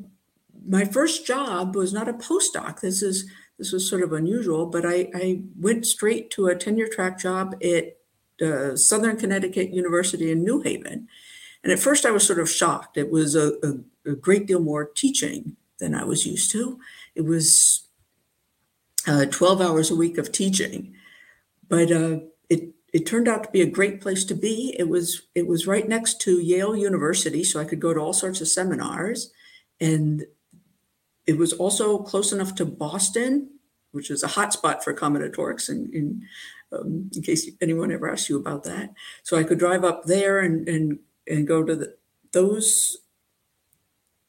my 0.68 0.84
first 0.86 1.28
job 1.28 1.76
was 1.76 1.94
not 1.94 2.10
a 2.10 2.14
postdoc. 2.14 2.80
This 2.80 3.04
is 3.04 3.30
this 3.58 3.72
was 3.72 3.90
sort 3.90 4.04
of 4.04 4.14
unusual 4.14 4.66
but 4.66 4.86
i 4.86 5.10
i 5.14 5.42
went 5.60 5.86
straight 5.86 6.30
to 6.32 6.48
a 6.48 6.56
tenure 6.56 6.88
track 6.88 7.20
job 7.20 7.56
at 7.64 7.98
uh, 8.46 8.76
southern 8.76 9.18
connecticut 9.18 9.74
university 9.74 10.32
in 10.32 10.44
new 10.44 10.62
haven. 10.62 11.08
And 11.64 11.72
at 11.72 11.80
first 11.80 12.06
i 12.06 12.12
was 12.12 12.26
sort 12.26 12.40
of 12.40 12.50
shocked. 12.50 12.98
It 12.98 13.12
was 13.12 13.36
a, 13.36 13.54
a, 13.64 14.12
a 14.12 14.16
great 14.16 14.46
deal 14.48 14.60
more 14.60 14.86
teaching 14.86 15.56
than 15.80 15.96
i 15.96 16.04
was 16.04 16.26
used 16.26 16.52
to. 16.52 16.80
It 17.16 17.26
was 17.26 17.86
uh, 19.08 19.26
12 19.26 19.62
hours 19.62 19.92
a 19.92 19.96
week 19.96 20.18
of 20.18 20.32
teaching. 20.32 20.94
But 21.68 21.92
uh, 21.92 22.20
it 22.50 22.74
it 22.94 23.06
turned 23.06 23.28
out 23.28 23.44
to 23.44 23.52
be 23.52 23.62
a 23.62 23.70
great 23.70 24.02
place 24.02 24.24
to 24.26 24.36
be. 24.36 24.76
It 24.78 24.88
was 24.88 25.24
it 25.36 25.48
was 25.48 25.68
right 25.68 25.88
next 25.88 26.22
to 26.22 26.40
Yale 26.40 26.76
University, 26.76 27.44
so 27.44 27.60
I 27.60 27.66
could 27.66 27.80
go 27.80 27.94
to 27.94 28.00
all 28.00 28.14
sorts 28.14 28.42
of 28.42 28.48
seminars, 28.48 29.32
and 29.80 30.26
it 31.26 31.38
was 31.38 31.54
also 31.54 32.00
close 32.00 32.32
enough 32.32 32.56
to 32.56 32.66
Boston, 32.66 33.50
which 33.92 34.12
is 34.12 34.24
a 34.24 34.28
hotspot 34.28 34.84
for 34.84 34.94
combinatorics. 34.94 35.70
In 35.70 35.92
in, 35.94 36.28
um, 36.72 37.10
in 37.16 37.22
case 37.22 37.50
anyone 37.62 37.92
ever 37.92 38.10
asked 38.12 38.30
you 38.30 38.38
about 38.38 38.64
that, 38.64 38.94
so 39.24 39.38
I 39.38 39.44
could 39.44 39.60
drive 39.60 39.84
up 39.84 40.06
there 40.06 40.40
and 40.40 40.68
and 40.68 41.00
and 41.28 41.48
go 41.48 41.64
to 41.64 41.76
the, 41.76 41.96
those 42.32 42.98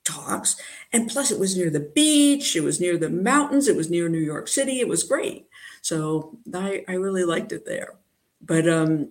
talks. 0.04 0.56
And 0.92 1.08
plus, 1.08 1.30
it 1.30 1.38
was 1.38 1.56
near 1.56 1.68
the 1.68 1.80
beach, 1.80 2.56
it 2.56 2.62
was 2.62 2.80
near 2.80 2.96
the 2.96 3.10
mountains, 3.10 3.68
it 3.68 3.76
was 3.76 3.90
near 3.90 4.08
New 4.08 4.18
York 4.18 4.48
City. 4.48 4.80
It 4.80 4.88
was 4.88 5.02
great. 5.02 5.46
So 5.82 6.38
I, 6.54 6.84
I 6.88 6.92
really 6.94 7.24
liked 7.24 7.52
it 7.52 7.66
there. 7.66 7.94
But 8.40 8.68
um, 8.68 9.10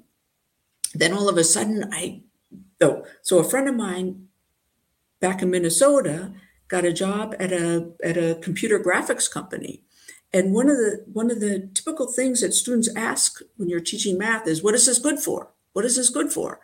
then 0.94 1.14
all 1.14 1.30
of 1.30 1.38
a 1.38 1.44
sudden, 1.44 1.90
I, 1.92 2.22
oh, 2.82 3.06
so 3.22 3.40
a 3.40 3.44
friend 3.44 3.68
of 3.68 3.76
mine 3.76 4.25
back 5.20 5.42
in 5.42 5.50
Minnesota 5.50 6.34
got 6.68 6.86
a 6.86 6.94
job 6.94 7.36
at 7.40 7.52
a 7.52 7.92
at 8.04 8.18
a 8.18 8.40
computer 8.42 8.80
graphics 8.80 9.30
company. 9.30 9.84
And 10.34 10.54
one 10.54 10.70
of 10.70 10.78
the 10.78 11.06
one 11.12 11.32
of 11.32 11.40
the 11.40 11.70
typical 11.74 12.12
things 12.12 12.42
that 12.42 12.54
students 12.54 12.90
ask 12.96 13.42
when 13.58 13.70
you're 13.70 13.80
teaching 13.80 14.18
math 14.18 14.48
is, 14.48 14.64
"What 14.64 14.76
is 14.76 14.86
this 14.86 15.00
good 15.00 15.20
for? 15.20 15.52
What 15.74 15.86
is 15.86 15.96
this 15.96 16.10
good 16.10 16.32
for?" 16.32 16.60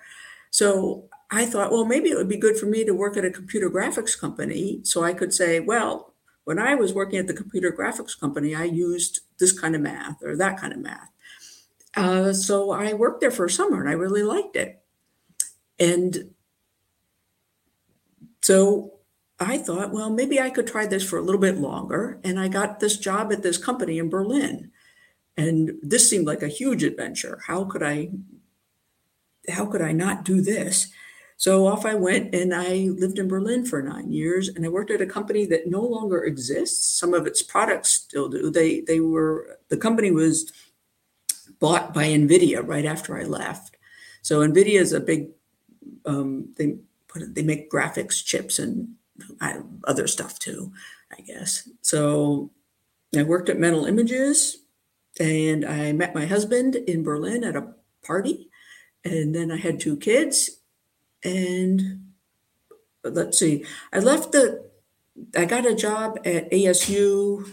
So 0.50 1.10
I 1.31 1.46
thought, 1.46 1.72
well, 1.72 1.86
maybe 1.86 2.10
it 2.10 2.17
would 2.17 2.27
be 2.27 2.38
good 2.38 2.58
for 2.58 2.65
me 2.65 2.84
to 2.84 2.93
work 2.93 3.15
at 3.15 3.24
a 3.24 3.31
computer 3.31 3.70
graphics 3.70 4.20
company, 4.20 4.81
so 4.84 5.03
I 5.03 5.13
could 5.13 5.34
say, 5.34 5.62
well, 5.62 6.13
when 6.43 6.60
I 6.60 6.75
was 6.75 6.93
working 6.93 7.20
at 7.20 7.27
the 7.27 7.34
computer 7.34 7.72
graphics 7.72 8.20
company, 8.20 8.53
I 8.53 8.65
used 8.65 9.22
this 9.39 9.58
kind 9.58 9.74
of 9.74 9.81
math 9.81 10.22
or 10.22 10.36
that 10.36 10.60
kind 10.60 10.74
of 10.74 10.79
math. 10.79 11.10
Uh, 11.96 12.34
so 12.34 12.72
I 12.72 12.93
worked 12.93 13.22
there 13.22 13.31
for 13.31 13.46
a 13.46 13.50
summer 13.50 13.79
and 13.79 13.89
I 13.89 13.93
really 13.93 14.24
liked 14.24 14.55
it. 14.55 14.81
And 15.79 16.34
so 18.42 18.94
I 19.40 19.58
thought, 19.58 19.92
well, 19.92 20.12
maybe 20.12 20.40
I 20.40 20.52
could 20.52 20.68
try 20.68 20.86
this 20.86 21.08
for 21.08 21.18
a 21.18 21.22
little 21.22 21.42
bit 21.42 21.58
longer. 21.58 22.20
And 22.24 22.40
I 22.40 22.48
got 22.48 22.80
this 22.80 22.98
job 22.98 23.32
at 23.32 23.42
this 23.42 23.58
company 23.58 23.98
in 23.98 24.10
Berlin. 24.10 24.72
And 25.36 25.72
this 25.82 26.08
seemed 26.08 26.28
like 26.28 26.44
a 26.44 26.48
huge 26.48 26.84
adventure. 26.84 27.42
How 27.48 27.64
could 27.64 27.82
I 27.82 28.12
how 29.50 29.66
could 29.66 29.82
I 29.82 29.92
not 29.92 30.24
do 30.24 30.42
this? 30.42 30.92
So 31.38 31.66
off 31.66 31.88
I 31.88 31.96
went 31.96 32.36
and 32.36 32.54
I 32.54 32.90
lived 32.92 33.18
in 33.18 33.28
Berlin 33.28 33.66
for 33.66 33.82
nine 33.82 34.12
years 34.12 34.50
and 34.50 34.64
I 34.64 34.70
worked 34.70 34.92
at 34.92 35.02
a 35.02 35.08
company 35.08 35.48
that 35.48 35.68
no 35.68 35.82
longer 35.82 36.24
exists. 36.24 37.00
Some 37.00 37.16
of 37.16 37.26
its 37.26 37.42
products 37.42 37.90
still 37.90 38.30
do. 38.30 38.52
They 38.52 38.82
they 38.82 39.00
were 39.00 39.58
the 39.70 39.78
company 39.78 40.12
was 40.12 40.54
bought 41.60 41.96
by 41.96 42.06
Nvidia 42.06 42.62
right 42.64 42.86
after 42.86 43.18
I 43.18 43.24
left. 43.24 43.78
So 44.22 44.42
Nvidia 44.42 44.80
is 44.80 44.94
a 44.94 45.00
big 45.00 45.30
um, 46.06 46.54
they 46.58 46.78
put 47.12 47.36
they 47.36 47.44
make 47.44 47.72
graphics 47.72 48.24
chips 48.24 48.60
and 48.60 48.96
other 49.84 50.08
stuff 50.08 50.39
too, 50.39 50.72
I 51.12 51.22
guess. 51.22 51.70
So 51.82 52.51
I 53.15 53.24
worked 53.24 53.50
at 53.50 53.60
Mental 53.60 53.86
Images 53.86 54.58
and 55.20 55.65
I 55.65 55.91
met 55.91 56.15
my 56.15 56.25
husband 56.25 56.75
in 56.75 57.03
Berlin 57.03 57.44
at 57.44 57.56
a 57.56 57.74
party. 58.03 58.50
And 59.03 59.36
then 59.36 59.51
I 59.51 59.58
had 59.58 59.80
two 59.80 59.98
kids 59.98 60.62
and 61.24 62.12
let's 63.03 63.38
see, 63.38 63.65
I 63.91 64.00
left 64.00 64.32
the, 64.32 64.70
I 65.36 65.46
got 65.46 65.65
a 65.65 65.75
job 65.75 66.20
at 66.25 66.51
ASU 66.51 67.51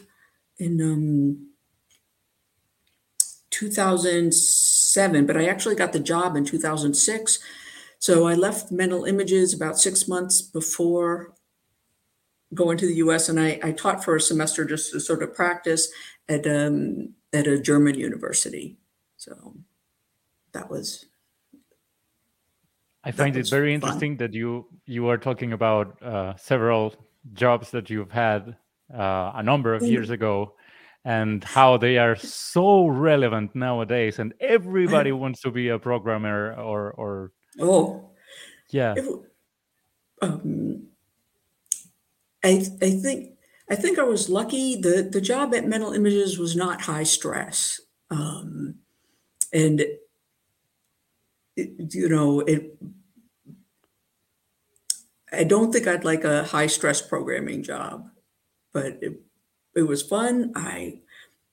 in 0.58 0.80
um, 0.80 1.48
2007, 3.50 5.26
but 5.26 5.36
I 5.36 5.46
actually 5.46 5.74
got 5.74 5.92
the 5.92 6.00
job 6.00 6.36
in 6.36 6.44
2006. 6.44 7.38
So 7.98 8.26
I 8.26 8.34
left 8.34 8.70
mental 8.70 9.04
images 9.04 9.52
about 9.52 9.78
six 9.78 10.06
months 10.06 10.40
before 10.40 11.34
going 12.54 12.78
to 12.78 12.86
the 12.86 12.96
US, 12.96 13.28
and 13.28 13.38
I, 13.38 13.58
I 13.62 13.72
taught 13.72 14.04
for 14.04 14.16
a 14.16 14.20
semester 14.20 14.64
just 14.64 14.92
to 14.92 15.00
sort 15.00 15.22
of 15.22 15.34
practice 15.34 15.88
at 16.28 16.46
um, 16.46 17.14
at 17.32 17.46
a 17.46 17.60
German 17.60 17.96
university. 17.96 18.78
So 19.16 19.54
that 20.52 20.70
was 20.70 21.06
I 23.04 23.10
find 23.10 23.36
it 23.36 23.48
very 23.48 23.74
interesting 23.74 24.16
that 24.18 24.34
you 24.34 24.66
you 24.84 25.08
are 25.08 25.18
talking 25.18 25.52
about 25.52 26.02
uh, 26.02 26.36
several 26.36 26.94
jobs 27.32 27.70
that 27.70 27.90
you've 27.90 28.10
had 28.10 28.56
uh, 28.92 29.32
a 29.34 29.42
number 29.42 29.74
of 29.74 29.82
years 29.82 30.10
ago 30.10 30.54
and 31.04 31.44
how 31.44 31.76
they 31.76 31.96
are 31.96 32.16
so 32.16 32.86
relevant 32.86 33.54
nowadays 33.54 34.18
and 34.18 34.34
everybody 34.40 35.12
wants 35.22 35.40
to 35.42 35.50
be 35.50 35.68
a 35.68 35.78
programmer 35.78 36.54
or 36.54 36.90
or 36.92 37.32
oh 37.60 38.10
yeah 38.70 38.94
um, 40.20 40.88
I, 42.44 42.66
I 42.80 42.90
think 42.90 43.34
I 43.70 43.74
think 43.74 43.98
I 43.98 44.04
was 44.04 44.28
lucky. 44.28 44.80
The 44.80 45.02
the 45.02 45.20
job 45.20 45.54
at 45.54 45.66
Mental 45.66 45.92
Images 45.92 46.38
was 46.38 46.56
not 46.56 46.82
high 46.82 47.02
stress, 47.02 47.80
um, 48.10 48.76
and 49.52 49.80
it, 51.56 51.94
you 51.94 52.08
know, 52.08 52.40
it. 52.40 52.78
I 55.30 55.44
don't 55.44 55.72
think 55.72 55.86
I'd 55.86 56.04
like 56.04 56.24
a 56.24 56.44
high 56.44 56.68
stress 56.68 57.02
programming 57.02 57.62
job, 57.62 58.10
but 58.72 58.98
it, 59.02 59.20
it 59.74 59.82
was 59.82 60.02
fun. 60.02 60.52
I 60.54 61.00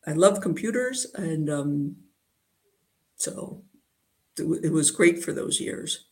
I 0.07 0.13
love 0.13 0.39
computers, 0.39 1.07
and 1.15 1.49
um, 1.49 1.95
so 3.17 3.63
it, 4.37 4.71
was 4.71 4.91
great 4.91 5.23
for 5.23 5.33
those 5.33 5.59
years. 5.59 6.05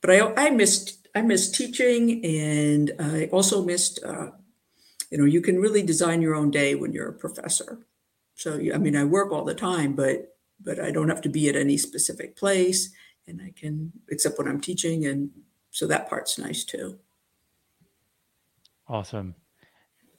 But 0.00 0.10
I 0.10 0.34
I 0.34 0.50
missed 0.50 1.08
I 1.14 1.22
missed 1.22 1.54
teaching, 1.54 2.24
and 2.24 2.92
I 2.98 3.26
also 3.26 3.64
missed. 3.64 4.02
Uh, 4.04 4.30
you 5.10 5.18
know, 5.18 5.24
you 5.24 5.40
can 5.40 5.60
really 5.60 5.82
design 5.82 6.20
your 6.20 6.34
own 6.34 6.50
day 6.50 6.74
when 6.74 6.92
you're 6.92 7.08
a 7.08 7.12
professor. 7.12 7.86
So 8.34 8.54
I 8.74 8.78
mean, 8.78 8.96
I 8.96 9.04
work 9.04 9.32
all 9.32 9.44
the 9.44 9.54
time, 9.54 9.94
but 9.94 10.36
but 10.62 10.80
I 10.80 10.90
don't 10.90 11.08
have 11.08 11.20
to 11.22 11.28
be 11.28 11.48
at 11.48 11.56
any 11.56 11.76
specific 11.76 12.36
place 12.36 12.90
and 13.26 13.40
I 13.42 13.52
can, 13.56 13.92
except 14.08 14.38
when 14.38 14.48
I'm 14.48 14.60
teaching. 14.60 15.06
And 15.06 15.30
so 15.70 15.86
that 15.86 16.08
part's 16.08 16.38
nice 16.38 16.64
too. 16.64 16.98
Awesome. 18.88 19.34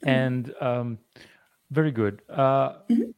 Mm-hmm. 0.04 0.08
And 0.08 0.54
um, 0.60 0.98
very 1.70 1.90
good. 1.90 2.22
Uh, 2.28 2.80
mm-hmm. 2.90 3.10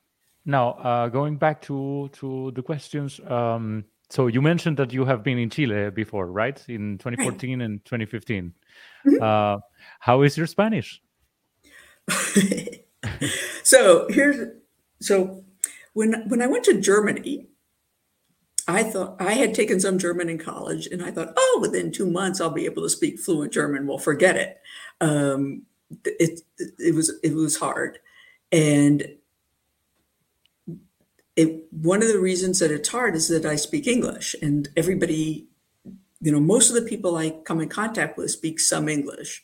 Now, 0.44 0.70
uh, 0.70 1.08
going 1.08 1.36
back 1.36 1.60
to 1.62 2.08
to 2.14 2.50
the 2.52 2.62
questions. 2.62 3.20
Um, 3.20 3.84
so 4.10 4.26
you 4.26 4.42
mentioned 4.42 4.76
that 4.78 4.92
you 4.92 5.04
have 5.04 5.22
been 5.22 5.38
in 5.38 5.50
Chile 5.50 5.90
before, 5.90 6.26
right? 6.26 6.62
In 6.68 6.98
2014 6.98 7.58
right. 7.58 7.64
and 7.64 7.84
2015. 7.84 8.52
Mm-hmm. 9.06 9.22
Uh, 9.22 9.60
how 10.00 10.22
is 10.22 10.36
your 10.36 10.48
Spanish? 10.48 11.00
so 13.62 14.08
here's 14.10 14.48
so 15.00 15.44
when 15.92 16.28
when 16.28 16.42
I 16.42 16.48
went 16.48 16.64
to 16.64 16.80
Germany, 16.80 17.46
I 18.66 18.82
thought 18.82 19.16
I 19.20 19.32
had 19.32 19.54
taken 19.54 19.78
some 19.78 19.98
German 19.98 20.28
in 20.28 20.38
college, 20.38 20.88
and 20.88 21.02
I 21.02 21.12
thought, 21.12 21.32
oh, 21.36 21.58
within 21.60 21.92
two 21.92 22.10
months 22.10 22.40
I'll 22.40 22.50
be 22.50 22.64
able 22.64 22.82
to 22.82 22.90
speak 22.90 23.20
fluent 23.20 23.52
German. 23.52 23.86
Well, 23.86 23.98
forget 23.98 24.36
it. 24.36 24.60
Um, 25.00 25.62
it 26.04 26.40
it 26.78 26.94
was 26.94 27.12
it 27.22 27.34
was 27.34 27.56
hard, 27.56 27.98
and 28.50 29.06
it 31.40 31.64
one 31.70 32.02
of 32.02 32.08
the 32.08 32.18
reasons 32.18 32.58
that 32.58 32.70
it's 32.70 32.90
hard 32.90 33.16
is 33.16 33.28
that 33.28 33.46
I 33.46 33.56
speak 33.56 33.86
English, 33.86 34.36
and 34.42 34.68
everybody, 34.76 35.48
you 36.20 36.32
know, 36.32 36.40
most 36.40 36.68
of 36.68 36.74
the 36.74 36.88
people 36.88 37.16
I 37.16 37.30
come 37.30 37.60
in 37.60 37.68
contact 37.68 38.18
with 38.18 38.30
speak 38.30 38.60
some 38.60 38.88
English, 38.88 39.42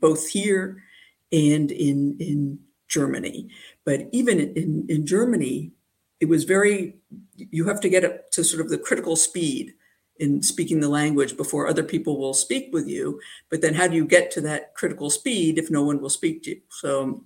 both 0.00 0.28
here 0.28 0.82
and 1.30 1.70
in 1.70 2.16
in 2.18 2.58
Germany. 2.88 3.48
But 3.84 4.08
even 4.12 4.40
in 4.40 4.86
in 4.88 5.06
Germany, 5.06 5.72
it 6.20 6.28
was 6.28 6.42
very 6.44 6.96
you 7.36 7.68
have 7.68 7.80
to 7.82 7.88
get 7.88 8.04
up 8.04 8.30
to 8.32 8.42
sort 8.42 8.64
of 8.64 8.70
the 8.70 8.78
critical 8.78 9.14
speed 9.14 9.74
in 10.18 10.42
speaking 10.42 10.80
the 10.80 10.88
language 10.88 11.36
before 11.36 11.68
other 11.68 11.84
people 11.84 12.18
will 12.18 12.34
speak 12.34 12.70
with 12.72 12.88
you 12.88 13.20
but 13.50 13.60
then 13.60 13.74
how 13.74 13.86
do 13.86 13.94
you 13.94 14.04
get 14.04 14.32
to 14.32 14.40
that 14.40 14.74
critical 14.74 15.10
speed 15.10 15.58
if 15.58 15.70
no 15.70 15.84
one 15.84 16.00
will 16.00 16.10
speak 16.10 16.42
to 16.42 16.50
you 16.50 16.60
so 16.70 17.22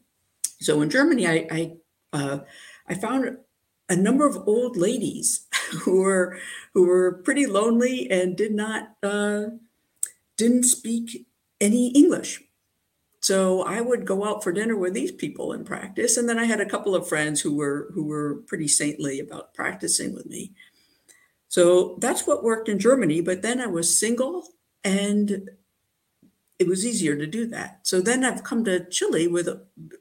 so 0.60 0.82
in 0.82 0.90
germany 0.90 1.26
i 1.26 1.46
i 1.50 1.72
uh, 2.12 2.38
i 2.86 2.94
found 2.94 3.38
a 3.92 3.96
number 3.96 4.26
of 4.26 4.48
old 4.48 4.76
ladies 4.76 5.46
who 5.82 6.00
were 6.00 6.38
who 6.72 6.86
were 6.86 7.20
pretty 7.24 7.46
lonely 7.46 8.10
and 8.10 8.36
did 8.36 8.52
not 8.52 8.96
uh, 9.02 9.44
didn't 10.36 10.64
speak 10.64 11.26
any 11.60 11.88
English. 11.88 12.42
So 13.20 13.62
I 13.62 13.80
would 13.80 14.04
go 14.04 14.24
out 14.24 14.42
for 14.42 14.50
dinner 14.50 14.76
with 14.76 14.94
these 14.94 15.12
people 15.12 15.52
and 15.52 15.64
practice, 15.64 16.16
and 16.16 16.28
then 16.28 16.38
I 16.38 16.44
had 16.44 16.60
a 16.60 16.68
couple 16.68 16.96
of 16.96 17.06
friends 17.06 17.40
who 17.40 17.54
were 17.54 17.90
who 17.94 18.04
were 18.04 18.42
pretty 18.46 18.66
saintly 18.66 19.20
about 19.20 19.54
practicing 19.54 20.14
with 20.14 20.26
me. 20.26 20.52
So 21.48 21.98
that's 22.00 22.26
what 22.26 22.42
worked 22.42 22.70
in 22.70 22.78
Germany. 22.78 23.20
But 23.20 23.42
then 23.42 23.60
I 23.60 23.66
was 23.66 23.96
single, 23.96 24.48
and 24.82 25.50
it 26.62 26.68
was 26.68 26.86
easier 26.86 27.16
to 27.16 27.26
do 27.26 27.44
that. 27.48 27.80
So 27.82 28.00
then 28.00 28.24
I've 28.24 28.44
come 28.44 28.64
to 28.64 28.84
Chile 28.88 29.26
with, 29.26 29.48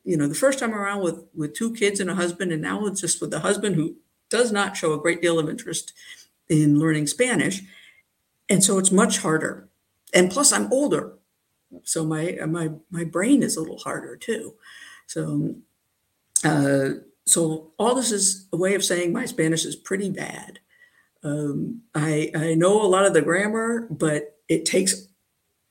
you 0.03 0.15
know, 0.15 0.27
the 0.27 0.35
first 0.35 0.59
time 0.59 0.75
around 0.75 1.01
with 1.01 1.23
with 1.33 1.55
two 1.55 1.73
kids 1.73 1.99
and 1.99 2.09
a 2.09 2.15
husband, 2.15 2.51
and 2.51 2.61
now 2.61 2.85
it's 2.85 3.01
just 3.01 3.19
with 3.19 3.33
a 3.33 3.39
husband 3.39 3.75
who 3.75 3.95
does 4.29 4.51
not 4.51 4.77
show 4.77 4.93
a 4.93 5.01
great 5.01 5.23
deal 5.23 5.39
of 5.39 5.49
interest 5.49 5.91
in 6.49 6.79
learning 6.79 7.07
Spanish, 7.07 7.63
and 8.47 8.63
so 8.63 8.77
it's 8.77 8.91
much 8.91 9.17
harder. 9.17 9.69
And 10.13 10.29
plus, 10.29 10.51
I'm 10.51 10.71
older, 10.71 11.13
so 11.83 12.05
my 12.05 12.37
my 12.47 12.69
my 12.91 13.05
brain 13.05 13.41
is 13.41 13.57
a 13.57 13.61
little 13.61 13.79
harder 13.79 14.15
too. 14.15 14.53
So, 15.07 15.55
uh, 16.43 16.89
so 17.25 17.71
all 17.79 17.95
this 17.95 18.11
is 18.11 18.45
a 18.53 18.57
way 18.57 18.75
of 18.75 18.83
saying 18.83 19.11
my 19.11 19.25
Spanish 19.25 19.65
is 19.65 19.75
pretty 19.75 20.11
bad. 20.11 20.59
Um, 21.23 21.81
I 21.95 22.31
I 22.35 22.53
know 22.53 22.83
a 22.83 22.93
lot 22.93 23.05
of 23.05 23.13
the 23.13 23.23
grammar, 23.23 23.87
but 23.89 24.37
it 24.47 24.65
takes 24.65 25.07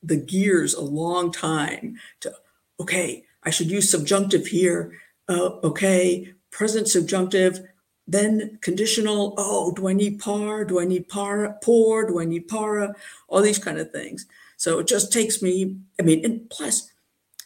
the 0.03 0.17
gears 0.17 0.75
a 0.75 0.81
long 0.81 1.33
time 1.33 1.97
to, 2.21 2.33
okay, 2.79 3.25
I 3.43 3.51
should 3.51 3.71
use 3.71 3.91
subjunctive 3.91 4.47
here. 4.47 4.93
Uh, 5.29 5.59
okay, 5.63 6.33
present 6.51 6.89
subjunctive, 6.89 7.61
then 8.07 8.59
conditional. 8.61 9.35
Oh, 9.39 9.73
do 9.73 9.89
I 9.89 9.93
need 9.93 10.19
par? 10.19 10.65
Do 10.65 10.81
I 10.81 10.85
need 10.85 11.09
para, 11.09 11.57
por? 11.63 12.07
Do 12.07 12.21
I 12.21 12.25
need 12.25 12.49
para? 12.49 12.95
All 13.29 13.43
these 13.43 13.59
kind 13.59 13.79
of 13.79 13.91
things. 13.93 14.27
So 14.57 14.79
it 14.79 14.87
just 14.87 15.13
takes 15.13 15.41
me, 15.41 15.77
I 15.99 16.03
mean, 16.03 16.25
and 16.25 16.51
plus, 16.51 16.91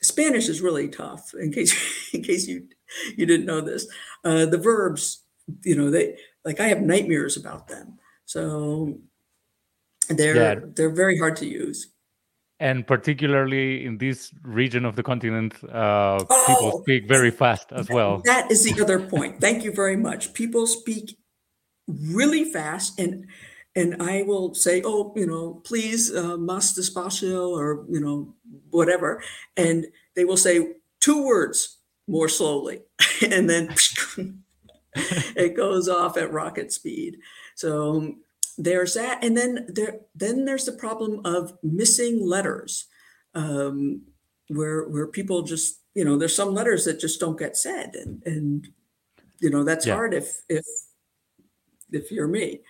Spanish 0.03 0.49
is 0.49 0.61
really 0.61 0.89
tough. 0.89 1.35
In 1.35 1.53
case, 1.53 1.75
in 2.13 2.23
case 2.23 2.47
you 2.47 2.69
you 3.17 3.27
didn't 3.27 3.47
know 3.47 3.61
this, 3.61 3.87
uh, 4.25 4.47
the 4.47 4.59
verbs, 4.59 5.23
you 5.63 5.77
know, 5.77 5.91
they 5.91 6.17
like 6.45 6.61
I 6.61 6.69
have 6.69 6.81
nightmares 6.81 7.37
about 7.37 7.69
them. 7.69 7.99
So 8.25 8.99
they're 10.09 10.37
yeah. 10.37 10.55
they're 10.75 10.91
very 10.91 11.19
hard 11.19 11.37
to 11.37 11.47
use 11.47 11.94
and 12.61 12.87
particularly 12.87 13.85
in 13.85 13.99
this 13.99 14.31
region 14.43 14.85
of 14.85 14.97
the 14.97 15.03
continent, 15.03 15.55
uh, 15.65 16.25
oh, 16.29 16.45
people 16.47 16.83
speak 16.83 17.09
very 17.09 17.31
fast 17.31 17.73
as 17.73 17.89
well. 17.91 18.23
That 18.25 18.51
is 18.51 18.65
the 18.65 18.81
other 18.83 19.01
point. 19.01 19.41
Thank 19.41 19.65
you 19.65 19.73
very 19.73 19.97
much. 19.97 20.33
People 20.35 20.67
speak 20.67 21.17
really 21.89 22.45
fast, 22.45 22.99
and 22.99 23.27
and 23.77 24.01
I 24.01 24.23
will 24.23 24.55
say, 24.55 24.83
oh, 24.85 25.13
you 25.17 25.27
know, 25.27 25.61
please, 25.65 26.15
uh, 26.15 26.37
más 26.37 26.79
despacio, 26.79 27.51
or 27.51 27.85
you 27.89 28.01
know, 28.01 28.35
whatever, 28.71 29.23
and 29.57 29.87
they 30.15 30.25
will 30.25 30.37
say 30.37 30.75
two 31.01 31.25
words 31.25 31.79
more 32.07 32.29
slowly, 32.29 32.83
and 33.23 33.51
then 33.51 33.75
it 34.95 35.57
goes 35.57 35.89
off 35.89 36.17
at 36.17 36.33
rocket 36.33 36.73
speed. 36.73 37.19
So 37.57 38.15
there's 38.57 38.95
that. 38.95 39.25
And 39.25 39.37
then 39.37 39.67
there 39.69 40.01
then 40.15 40.45
there's 40.45 40.65
the 40.65 40.73
problem 40.73 41.21
of 41.25 41.57
missing 41.63 42.25
letters 42.27 42.87
um, 43.35 44.03
where 44.49 44.89
where 44.89 45.07
people 45.07 45.43
just 45.43 45.81
you 45.95 46.05
know 46.05 46.17
there's 46.17 46.37
some 46.37 46.55
letters 46.55 46.85
that 46.85 47.01
just 47.01 47.21
don't 47.21 47.39
get 47.39 47.57
said 47.57 47.95
and 47.95 48.23
and 48.25 48.69
you 49.41 49.51
know 49.51 49.65
that's 49.65 49.87
yeah. 49.87 49.95
hard 49.95 50.15
if 50.15 50.43
if 50.49 50.65
if 51.91 52.11
you're 52.11 52.29
me. 52.29 52.61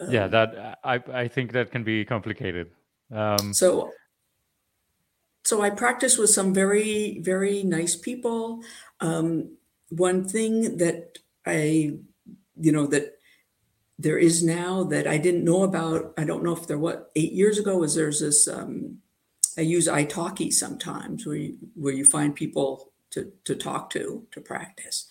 Um, 0.00 0.10
yeah 0.10 0.26
that 0.28 0.78
i 0.82 0.98
i 1.12 1.28
think 1.28 1.52
that 1.52 1.70
can 1.70 1.84
be 1.84 2.04
complicated. 2.04 2.70
Um, 3.12 3.52
so 3.52 3.90
so 5.44 5.62
i 5.62 5.70
practice 5.70 6.16
with 6.16 6.30
some 6.30 6.54
very 6.54 7.20
very 7.20 7.62
nice 7.62 7.96
people. 7.96 8.62
Um, 9.00 9.56
one 9.90 10.28
thing 10.28 10.76
that 10.78 11.18
i 11.46 11.92
you 12.60 12.72
know 12.72 12.86
that 12.86 13.19
there 14.00 14.18
is 14.18 14.42
now 14.42 14.82
that 14.84 15.06
I 15.06 15.18
didn't 15.18 15.44
know 15.44 15.62
about. 15.62 16.14
I 16.16 16.24
don't 16.24 16.42
know 16.42 16.56
if 16.56 16.66
there 16.66 16.78
what 16.78 17.10
eight 17.16 17.32
years 17.32 17.58
ago 17.58 17.76
was 17.76 17.94
there's 17.94 18.20
this. 18.20 18.48
Um, 18.48 18.98
I 19.58 19.60
use 19.60 19.88
italki 19.88 20.52
sometimes 20.52 21.26
where 21.26 21.36
you, 21.36 21.58
where 21.74 21.92
you 21.92 22.04
find 22.04 22.34
people 22.34 22.92
to 23.10 23.30
to 23.44 23.54
talk 23.54 23.90
to 23.90 24.26
to 24.30 24.40
practice, 24.40 25.06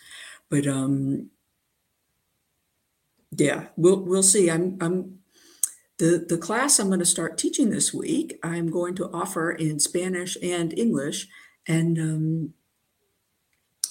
but 0.49 0.65
um, 0.65 1.29
yeah, 3.31 3.67
we'll 3.77 3.99
we'll 3.99 4.23
see. 4.23 4.49
I'm 4.49 4.77
I'm 4.81 5.19
the 5.99 6.25
the 6.27 6.37
class 6.37 6.79
I'm 6.79 6.87
going 6.87 6.99
to 6.99 7.05
start 7.05 7.37
teaching 7.37 7.69
this 7.69 7.93
week. 7.93 8.39
I'm 8.41 8.71
going 8.71 8.95
to 8.95 9.11
offer 9.13 9.51
in 9.51 9.79
Spanish 9.79 10.35
and 10.41 10.75
English, 10.77 11.27
and 11.67 11.99
um, 11.99 12.53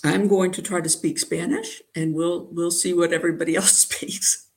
I'm 0.03 0.27
going 0.27 0.51
to 0.53 0.63
try 0.63 0.81
to 0.81 0.89
speak 0.89 1.21
Spanish, 1.21 1.83
and 1.95 2.15
we'll 2.15 2.49
we'll 2.51 2.73
see 2.73 2.93
what 2.93 3.13
everybody 3.13 3.55
else 3.63 3.79
speaks 3.79 4.48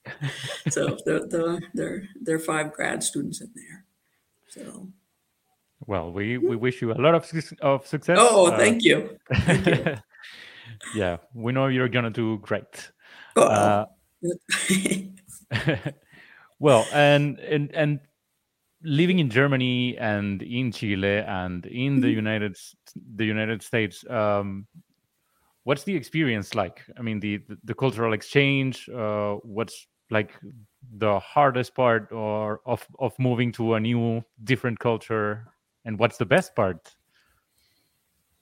so 0.69 0.97
the, 1.05 1.27
the, 1.29 1.61
there 1.73 2.07
there 2.21 2.35
are 2.35 2.39
five 2.39 2.73
grad 2.73 3.03
students 3.03 3.41
in 3.41 3.51
there. 3.55 3.85
So. 4.49 4.87
Well, 5.87 6.11
we, 6.11 6.37
we 6.37 6.55
wish 6.55 6.81
you 6.81 6.91
a 6.91 6.93
lot 6.93 7.15
of, 7.15 7.31
of 7.61 7.87
success. 7.87 8.17
Oh, 8.19 8.51
uh, 8.51 8.57
thank 8.57 8.83
you. 8.83 9.17
Thank 9.33 9.65
you. 9.65 9.95
yeah, 10.95 11.17
we 11.33 11.51
know 11.51 11.67
you're 11.67 11.89
gonna 11.89 12.11
do 12.11 12.37
great. 12.37 12.91
Uh, 13.35 13.85
well, 16.59 16.85
and 16.93 17.39
and 17.39 17.73
and 17.73 17.99
living 18.83 19.19
in 19.19 19.29
Germany 19.29 19.97
and 19.97 20.41
in 20.43 20.71
Chile 20.71 21.19
and 21.19 21.65
in 21.65 21.99
the 21.99 22.07
mm-hmm. 22.07 22.15
United 22.15 22.57
the 23.15 23.25
United 23.25 23.63
States, 23.63 24.05
um, 24.09 24.67
what's 25.63 25.83
the 25.83 25.95
experience 25.95 26.55
like? 26.55 26.81
I 26.97 27.01
mean, 27.01 27.19
the 27.19 27.37
the, 27.37 27.57
the 27.63 27.73
cultural 27.73 28.13
exchange. 28.13 28.89
Uh, 28.89 29.35
what's 29.43 29.87
like 30.11 30.33
the 30.97 31.19
hardest 31.19 31.73
part 31.73 32.11
or 32.11 32.61
of 32.65 32.85
of 32.99 33.17
moving 33.17 33.51
to 33.53 33.75
a 33.75 33.79
new 33.79 34.23
different 34.43 34.77
culture 34.77 35.47
and 35.85 35.97
what's 35.97 36.17
the 36.17 36.25
best 36.25 36.53
part 36.53 36.95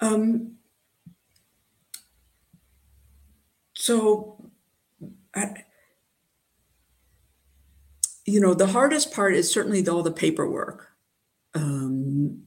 um 0.01 0.55
so 3.75 4.49
I, 5.35 5.63
you 8.25 8.41
know 8.41 8.53
the 8.53 8.67
hardest 8.67 9.13
part 9.13 9.35
is 9.35 9.49
certainly 9.49 9.87
all 9.87 10.01
the 10.01 10.11
paperwork 10.11 10.89
um 11.53 12.41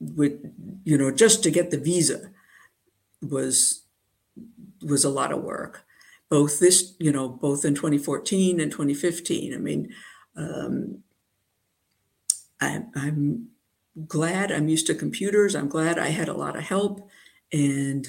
with 0.00 0.38
you 0.84 0.96
know 0.96 1.10
just 1.10 1.42
to 1.42 1.50
get 1.50 1.70
the 1.70 1.78
visa 1.78 2.30
was 3.22 3.82
was 4.82 5.04
a 5.04 5.10
lot 5.10 5.32
of 5.32 5.42
work 5.42 5.84
both 6.28 6.60
this, 6.60 6.94
you 6.98 7.12
know, 7.12 7.28
both 7.28 7.64
in 7.64 7.74
2014 7.74 8.60
and 8.60 8.70
2015. 8.70 9.54
I 9.54 9.56
mean, 9.56 9.92
um, 10.36 11.02
I, 12.60 12.82
I'm 12.94 13.48
glad 14.06 14.52
I'm 14.52 14.68
used 14.68 14.86
to 14.88 14.94
computers. 14.94 15.54
I'm 15.54 15.68
glad 15.68 15.98
I 15.98 16.08
had 16.08 16.28
a 16.28 16.34
lot 16.34 16.56
of 16.56 16.64
help, 16.64 17.08
and 17.52 18.06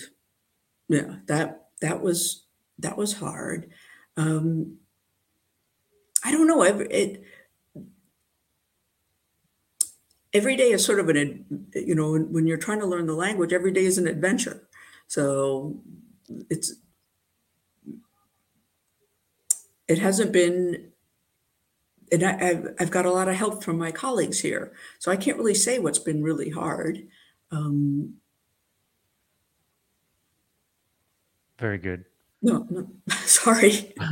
yeah, 0.87 1.17
that 1.27 1.69
that 1.81 2.01
was 2.01 2.45
that 2.79 2.97
was 2.97 3.13
hard. 3.13 3.69
Um, 4.17 4.77
I 6.23 6.31
don't 6.31 6.47
know. 6.47 6.63
Every, 6.63 6.87
it, 6.87 7.23
every 10.33 10.57
day 10.57 10.71
is 10.71 10.83
sort 10.83 10.99
of 10.99 11.07
an, 11.07 11.69
you 11.73 11.95
know, 11.95 12.11
when, 12.11 12.33
when 12.33 12.47
you're 12.47 12.57
trying 12.57 12.79
to 12.81 12.85
learn 12.85 13.05
the 13.05 13.13
language, 13.13 13.53
every 13.53 13.71
day 13.71 13.85
is 13.85 13.97
an 13.97 14.07
adventure. 14.07 14.67
So 15.09 15.81
it's 16.49 16.75
it 19.87 19.97
hasn't 19.97 20.31
been 20.31 20.91
and 22.11 22.23
I, 22.23 22.43
have 22.43 22.67
I've 22.79 22.91
got 22.91 23.05
a 23.05 23.11
lot 23.11 23.27
of 23.27 23.35
help 23.35 23.63
from 23.63 23.77
my 23.77 23.91
colleagues 23.91 24.39
here, 24.39 24.71
so 24.99 25.11
I 25.11 25.17
can't 25.17 25.37
really 25.37 25.55
say 25.55 25.79
what's 25.79 25.99
been 25.99 26.23
really 26.23 26.49
hard. 26.49 27.07
Um, 27.51 28.13
Very 31.57 31.79
good. 31.79 32.05
No, 32.41 32.65
no 32.69 32.87
sorry. 33.25 33.93
no, 33.99 34.07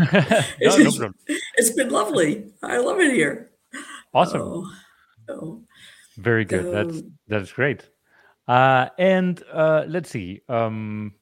it's, 0.59 0.99
no 0.99 1.11
it's 1.55 1.71
been 1.71 1.89
lovely. 1.89 2.51
I 2.63 2.77
love 2.77 2.99
it 2.99 3.13
here. 3.13 3.51
Awesome. 4.13 4.41
Oh, 4.41 4.71
oh. 5.29 5.63
Very 6.17 6.43
good. 6.43 6.73
that's 6.73 7.03
that's 7.27 7.51
great. 7.51 7.87
Uh, 8.47 8.89
and 8.97 9.43
uh, 9.51 9.83
let's 9.87 10.09
see. 10.09 10.41
Um, 10.47 11.13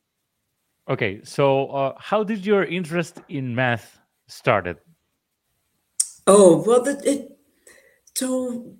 okay, 0.88 1.21
so 1.23 1.67
uh, 1.67 1.93
how 1.97 2.23
did 2.23 2.45
your 2.45 2.63
interest 2.63 3.21
in 3.29 3.55
math 3.55 3.99
started? 4.27 4.77
Oh, 6.27 6.63
well, 6.65 6.83
the, 6.83 7.01
it 7.03 7.38
so 8.15 8.75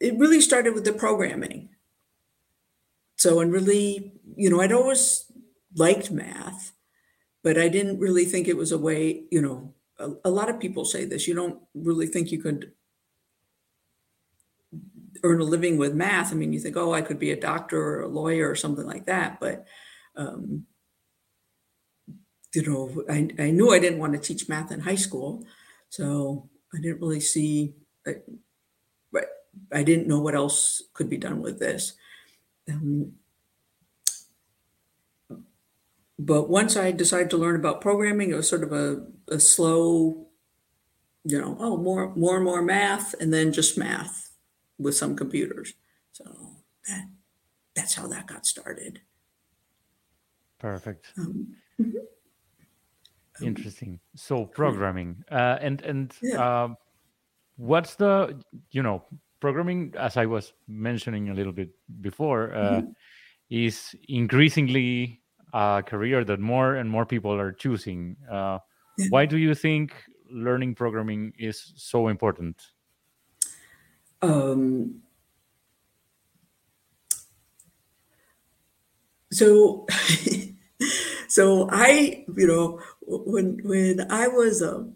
it 0.00 0.18
really 0.18 0.40
started 0.40 0.74
with 0.74 0.84
the 0.84 0.92
programming. 0.92 1.70
So, 3.16 3.40
and 3.40 3.52
really, 3.52 4.12
you 4.36 4.50
know, 4.50 4.60
I'd 4.60 4.72
always 4.72 5.24
liked 5.74 6.10
math, 6.10 6.72
but 7.42 7.56
I 7.56 7.68
didn't 7.68 7.98
really 7.98 8.24
think 8.26 8.46
it 8.46 8.56
was 8.56 8.72
a 8.72 8.78
way, 8.78 9.24
you 9.30 9.40
know, 9.40 9.74
a, 9.98 10.10
a 10.26 10.30
lot 10.30 10.50
of 10.50 10.60
people 10.60 10.84
say 10.84 11.04
this. 11.06 11.26
You 11.26 11.34
don't 11.34 11.60
really 11.74 12.06
think 12.06 12.30
you 12.30 12.40
could 12.40 12.72
earn 15.26 15.40
a 15.40 15.44
living 15.44 15.76
with 15.76 15.94
math. 15.94 16.32
I 16.32 16.36
mean, 16.36 16.52
you 16.52 16.60
think, 16.60 16.76
oh, 16.76 16.94
I 16.94 17.02
could 17.02 17.18
be 17.18 17.30
a 17.30 17.40
doctor 17.40 17.80
or 17.80 18.00
a 18.02 18.08
lawyer 18.08 18.48
or 18.48 18.54
something 18.54 18.86
like 18.86 19.06
that. 19.06 19.40
But, 19.40 19.66
um, 20.16 20.66
you 22.54 22.62
know, 22.62 23.04
I, 23.10 23.28
I 23.38 23.50
knew 23.50 23.72
I 23.72 23.78
didn't 23.78 23.98
want 23.98 24.14
to 24.14 24.18
teach 24.18 24.48
math 24.48 24.72
in 24.72 24.80
high 24.80 24.94
school. 24.94 25.44
So 25.88 26.48
I 26.74 26.80
didn't 26.80 27.00
really 27.00 27.20
see, 27.20 27.74
I, 28.06 28.16
I 29.72 29.82
didn't 29.82 30.08
know 30.08 30.20
what 30.20 30.34
else 30.34 30.82
could 30.92 31.08
be 31.08 31.16
done 31.16 31.40
with 31.40 31.58
this. 31.58 31.94
Um, 32.68 33.12
but 36.18 36.48
once 36.48 36.76
I 36.76 36.92
decided 36.92 37.30
to 37.30 37.36
learn 37.36 37.56
about 37.56 37.80
programming, 37.80 38.30
it 38.30 38.36
was 38.36 38.48
sort 38.48 38.64
of 38.64 38.72
a, 38.72 39.06
a 39.28 39.40
slow, 39.40 40.26
you 41.24 41.40
know, 41.40 41.56
oh, 41.58 41.76
more, 41.76 42.14
more 42.14 42.36
and 42.36 42.44
more 42.44 42.62
math, 42.62 43.14
and 43.20 43.32
then 43.32 43.52
just 43.52 43.76
math 43.76 44.25
with 44.78 44.94
some 44.94 45.16
computers. 45.16 45.74
So 46.12 46.24
that 46.88 47.08
that's 47.74 47.94
how 47.94 48.06
that 48.08 48.26
got 48.26 48.46
started. 48.46 49.00
Perfect. 50.58 51.12
Um, 51.18 51.54
mm-hmm. 51.80 51.98
Interesting. 53.44 54.00
So 54.14 54.46
programming, 54.46 55.22
uh, 55.30 55.58
and 55.60 55.82
and 55.82 56.14
yeah. 56.22 56.42
uh, 56.42 56.68
what's 57.56 57.96
the 57.96 58.40
you 58.70 58.82
know 58.82 59.04
programming? 59.40 59.92
As 59.98 60.16
I 60.16 60.24
was 60.24 60.54
mentioning 60.66 61.28
a 61.28 61.34
little 61.34 61.52
bit 61.52 61.70
before, 62.00 62.54
uh, 62.54 62.80
mm-hmm. 62.80 62.90
is 63.50 63.94
increasingly 64.08 65.20
a 65.52 65.82
career 65.86 66.24
that 66.24 66.40
more 66.40 66.76
and 66.76 66.90
more 66.90 67.04
people 67.04 67.32
are 67.32 67.52
choosing. 67.52 68.16
Uh, 68.30 68.58
why 69.10 69.26
do 69.26 69.36
you 69.36 69.54
think 69.54 69.92
learning 70.30 70.74
programming 70.74 71.32
is 71.38 71.74
so 71.76 72.08
important? 72.08 72.62
Um, 74.22 75.02
so, 79.32 79.86
so 81.28 81.68
I, 81.70 82.24
you 82.36 82.46
know, 82.46 82.80
when 83.02 83.60
when 83.62 84.10
I 84.10 84.28
was 84.28 84.62
um, 84.62 84.94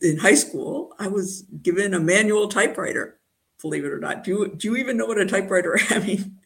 in 0.00 0.18
high 0.18 0.34
school, 0.34 0.94
I 0.98 1.08
was 1.08 1.42
given 1.62 1.94
a 1.94 2.00
manual 2.00 2.48
typewriter. 2.48 3.18
Believe 3.60 3.84
it 3.84 3.92
or 3.92 4.00
not, 4.00 4.24
do 4.24 4.30
you, 4.30 4.54
do 4.56 4.68
you 4.68 4.76
even 4.76 4.96
know 4.96 5.06
what 5.06 5.18
a 5.18 5.26
typewriter? 5.26 5.78
I 5.90 5.98
mean, 6.00 6.38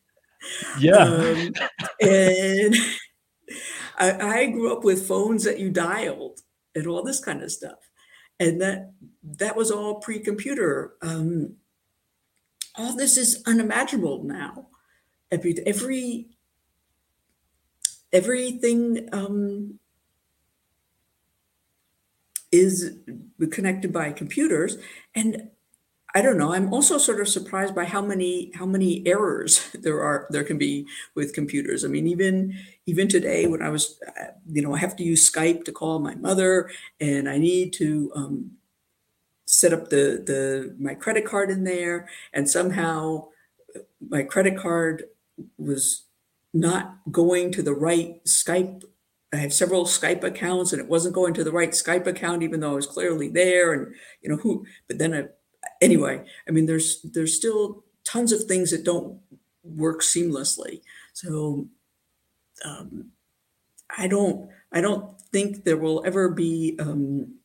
yeah, 0.79 0.97
um, 0.97 1.53
and 2.01 2.75
I, 3.99 4.41
I 4.41 4.47
grew 4.47 4.73
up 4.73 4.85
with 4.85 5.09
phones 5.09 5.45
that 5.45 5.59
you 5.59 5.71
dialed 5.71 6.41
and 6.75 6.87
all 6.87 7.03
this 7.03 7.21
kind 7.21 7.43
of 7.43 7.51
stuff. 7.51 7.79
And 8.39 8.61
that 8.61 8.93
that 9.39 9.57
was 9.57 9.71
all 9.71 10.01
pre-computer. 10.01 10.93
Um, 11.01 11.57
all 12.77 12.95
this 12.95 13.17
is 13.17 13.43
unimaginable 13.47 14.23
now. 14.25 14.69
Every 15.31 15.55
every 15.67 16.29
everything 18.13 19.09
um, 19.13 19.79
is 22.53 22.99
connected 23.51 23.93
by 23.93 24.13
computers, 24.13 24.77
and 25.15 25.51
I 26.15 26.23
don't 26.23 26.39
know. 26.39 26.55
I'm 26.55 26.73
also 26.73 26.97
sort 26.97 27.21
of 27.21 27.29
surprised 27.29 27.75
by 27.75 27.85
how 27.85 28.01
many 28.01 28.51
how 28.55 28.67
many 28.67 29.07
errors 29.07 29.71
there 29.75 30.01
are 30.03 30.27
there 30.31 30.45
can 30.45 30.59
be 30.59 30.87
with 31.15 31.35
computers. 31.35 31.85
I 31.85 31.89
mean, 31.89 32.07
even 32.07 32.55
even 32.87 33.09
today 33.09 33.47
when 33.47 33.63
I 33.63 33.71
was, 33.71 34.01
uh, 34.07 34.33
you 34.47 34.63
know, 34.63 34.75
I 34.75 34.79
have 34.79 34.97
to 34.97 35.05
use 35.05 35.31
Skype 35.31 35.65
to 35.65 35.73
call 35.73 35.99
my 35.99 36.15
mother, 36.15 36.71
and 37.01 37.29
I 37.29 37.39
need 37.39 37.73
to 37.75 38.13
um, 38.15 38.53
set 39.47 39.73
up 39.73 39.89
the 39.89 40.23
the 40.27 40.77
my 40.79 40.95
credit 40.95 41.25
card 41.25 41.51
in 41.51 41.65
there, 41.65 42.09
and 42.33 42.49
somehow 42.51 43.29
uh, 43.75 43.81
my 44.07 44.23
credit 44.23 44.57
card 44.59 45.05
was 45.57 46.05
not 46.53 46.99
going 47.11 47.53
to 47.53 47.63
the 47.63 47.75
right 47.75 48.25
Skype. 48.25 48.83
I 49.33 49.37
have 49.37 49.53
several 49.53 49.85
Skype 49.85 50.23
accounts, 50.25 50.73
and 50.73 50.81
it 50.81 50.89
wasn't 50.89 51.15
going 51.15 51.35
to 51.35 51.45
the 51.45 51.53
right 51.53 51.71
Skype 51.71 52.07
account, 52.07 52.43
even 52.43 52.61
though 52.61 52.73
I 52.73 52.77
was 52.77 52.87
clearly 52.87 53.29
there. 53.29 53.73
And 53.73 53.95
you 54.21 54.31
know 54.31 54.37
who? 54.37 54.67
But 54.89 54.99
then 54.99 55.15
I 55.15 55.25
anyway, 55.81 56.25
I 56.49 56.51
mean, 56.51 56.67
there's 56.67 57.03
there's 57.03 57.35
still 57.35 57.85
tons 58.05 58.33
of 58.33 58.45
things 58.45 58.71
that 58.71 58.85
don't 58.85 59.21
work 59.63 60.01
seamlessly. 60.03 60.83
So 61.13 61.69
um, 62.65 63.11
I 63.97 64.09
don't 64.09 64.49
I 64.73 64.81
don't 64.81 65.21
think 65.33 65.65
there 65.65 65.77
will 65.77 66.03
ever 66.05 66.29
be 66.29 66.77
um, 66.79 67.37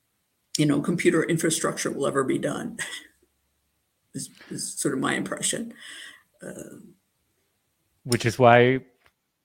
you 0.58 0.66
know 0.66 0.82
computer 0.82 1.24
infrastructure 1.24 1.92
will 1.92 2.08
ever 2.08 2.24
be 2.24 2.38
done. 2.38 2.78
is, 4.14 4.30
is 4.50 4.74
sort 4.74 4.94
of 4.94 5.00
my 5.00 5.16
impression. 5.16 5.74
Uh, 6.42 6.80
Which 8.04 8.26
is 8.26 8.38
why 8.38 8.82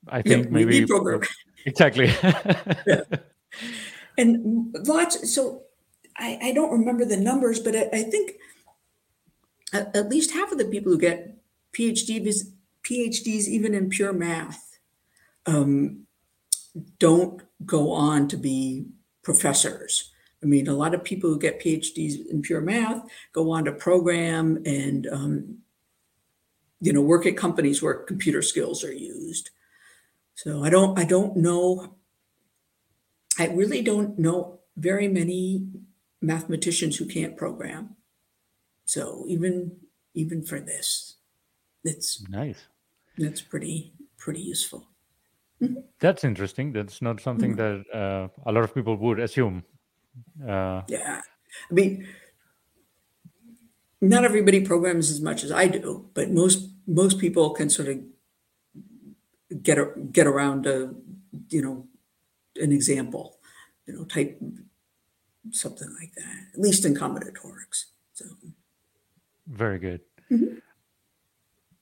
I 0.09 0.23
think 0.23 0.47
yeah, 0.47 0.51
maybe 0.51 0.87
exactly. 1.66 2.07
yeah. 2.87 3.03
And 4.19 4.75
lots. 4.87 5.33
So 5.33 5.62
I, 6.16 6.38
I 6.42 6.53
don't 6.53 6.71
remember 6.71 7.05
the 7.05 7.16
numbers, 7.16 7.61
but 7.61 7.77
I, 7.77 7.88
I 7.92 8.03
think 8.03 8.33
at, 9.73 9.95
at 9.95 10.09
least 10.09 10.33
half 10.33 10.53
of 10.53 10.59
the 10.59 10.64
people 10.64 10.92
who 10.92 10.99
get 10.99 11.37
PhDs, 11.73 12.51
PhDs 12.83 13.49
even 13.49 13.75
in 13.75 13.90
pure 13.90 14.12
math, 14.12 14.79
um, 15.45 16.07
don't 16.99 17.42
go 17.64 17.92
on 17.92 18.29
to 18.29 18.37
be 18.37 18.87
professors. 19.23 20.12
I 20.47 20.49
mean, 20.49 20.69
a 20.69 20.75
lot 20.75 20.95
of 20.95 21.03
people 21.03 21.29
who 21.29 21.41
get 21.41 21.61
PhDs 21.61 22.25
in 22.31 22.41
pure 22.41 22.61
math 22.61 23.05
go 23.33 23.51
on 23.51 23.65
to 23.65 23.73
program 23.73 24.63
and, 24.65 25.09
um, 25.09 25.59
you 26.81 26.93
know, 26.93 27.01
work 27.01 27.27
at 27.27 27.37
companies 27.37 27.83
where 27.83 27.95
computer 27.95 28.43
skills 28.43 28.85
are 28.85 28.93
used. 28.93 29.51
So 30.35 30.63
I 30.63 30.71
don't, 30.71 30.97
I 30.97 31.05
don't 31.05 31.37
know. 31.37 31.97
I 33.41 33.49
really 33.49 33.83
don't 33.83 34.17
know 34.21 34.61
very 34.77 35.09
many 35.09 35.67
mathematicians 36.23 36.97
who 36.97 37.07
can't 37.07 37.37
program. 37.37 37.97
So 38.85 39.25
even 39.27 39.79
even 40.15 40.45
for 40.45 40.61
this, 40.61 41.17
it's 41.83 42.23
nice. 42.29 42.69
That's 43.19 43.41
pretty 43.41 43.95
pretty 44.17 44.43
useful. 44.43 44.87
Mm-hmm. 45.61 45.81
That's 45.99 46.23
interesting. 46.23 46.73
That's 46.73 47.03
not 47.03 47.21
something 47.21 47.57
mm-hmm. 47.57 47.91
that 47.91 47.99
uh, 47.99 48.29
a 48.47 48.53
lot 48.53 48.63
of 48.63 48.73
people 48.73 48.97
would 48.97 49.19
assume. 49.19 49.65
Uh, 50.43 50.83
yeah, 50.89 51.23
I 51.71 51.75
mean, 51.75 52.07
not 54.01 54.25
everybody 54.25 54.61
programs 54.61 55.11
as 55.11 55.21
much 55.21 55.45
as 55.45 55.53
I 55.53 55.67
do, 55.69 56.09
but 56.15 56.31
most 56.31 56.69
most 56.87 57.19
people 57.19 57.51
can 57.51 57.71
sort 57.71 57.89
of 57.89 58.01
get 59.63 59.79
a, 59.79 59.93
get 60.13 60.27
around 60.27 60.67
a 60.67 60.93
you 61.49 61.63
know 61.63 61.87
an 62.57 62.73
example, 62.73 63.39
you 63.87 63.95
know, 63.95 64.05
type 64.05 64.39
something 65.51 65.89
like 66.01 66.13
that. 66.15 66.55
At 66.55 66.61
least 66.61 66.85
in 66.85 66.95
combinatorics. 66.95 67.87
So. 68.15 68.25
Very 69.47 69.79
good. 69.79 70.01
Mm-hmm. 70.31 70.59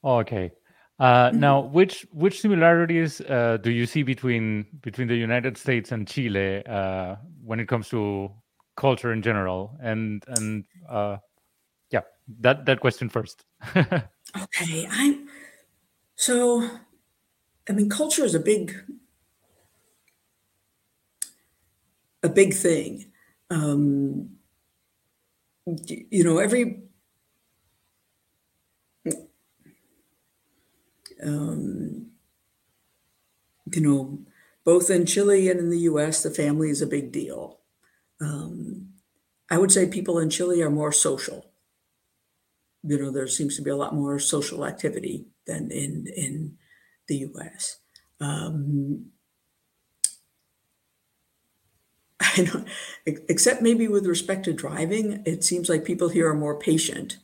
Okay. 0.04 0.52
Uh, 0.98 1.30
mm-hmm. 1.30 1.40
Now, 1.40 1.60
which 1.60 2.06
which 2.12 2.40
similarities 2.40 3.20
uh, 3.22 3.58
do 3.62 3.70
you 3.70 3.86
see 3.86 4.02
between 4.02 4.66
between 4.82 5.08
the 5.08 5.16
United 5.16 5.56
States 5.56 5.92
and 5.92 6.06
Chile 6.06 6.62
uh, 6.66 7.16
when 7.44 7.60
it 7.60 7.68
comes 7.68 7.88
to 7.90 8.30
culture 8.76 9.12
in 9.12 9.22
general? 9.22 9.76
And 9.80 10.24
and 10.26 10.64
uh, 10.88 11.18
yeah, 11.90 12.02
that 12.40 12.66
that 12.66 12.80
question 12.80 13.08
first. 13.08 13.44
okay, 13.76 14.88
I'm 14.90 15.28
so. 16.16 16.68
I 17.68 17.72
mean, 17.72 17.88
culture 17.88 18.24
is 18.24 18.34
a 18.34 18.40
big 18.40 18.74
a 22.22 22.28
big 22.28 22.54
thing. 22.54 23.06
Um, 23.50 24.30
you 25.66 26.24
know, 26.24 26.38
every 26.38 26.82
um, 31.22 32.10
you 33.72 33.80
know, 33.80 34.18
both 34.64 34.90
in 34.90 35.06
Chile 35.06 35.48
and 35.48 35.60
in 35.60 35.70
the 35.70 35.80
US, 35.80 36.22
the 36.22 36.30
family 36.30 36.70
is 36.70 36.82
a 36.82 36.86
big 36.86 37.12
deal. 37.12 37.60
Um, 38.20 38.90
I 39.50 39.58
would 39.58 39.72
say 39.72 39.86
people 39.86 40.18
in 40.18 40.30
Chile 40.30 40.62
are 40.62 40.70
more 40.70 40.92
social. 40.92 41.50
You 42.82 42.98
know, 42.98 43.10
there 43.10 43.26
seems 43.26 43.56
to 43.56 43.62
be 43.62 43.70
a 43.70 43.76
lot 43.76 43.94
more 43.94 44.18
social 44.18 44.64
activity 44.64 45.26
than 45.46 45.70
in 45.70 46.06
in 46.14 46.56
the 47.08 47.16
U.S. 47.16 47.78
Um, 48.20 49.06
I 52.20 52.42
know, 52.42 52.64
except 53.06 53.62
maybe 53.62 53.88
with 53.88 54.06
respect 54.06 54.44
to 54.46 54.52
driving, 54.52 55.22
it 55.26 55.44
seems 55.44 55.68
like 55.68 55.84
people 55.84 56.08
here 56.08 56.28
are 56.28 56.34
more 56.34 56.58
patient 56.58 57.18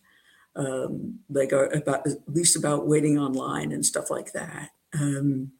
um, 0.57 1.21
like 1.29 1.53
about 1.53 2.07
at 2.07 2.19
least 2.27 2.57
about 2.57 2.87
waiting 2.87 3.19
online 3.19 3.73
and 3.73 3.85
stuff 3.85 4.11
like 4.11 4.33
that. 4.33 4.71
Um, 4.93 5.53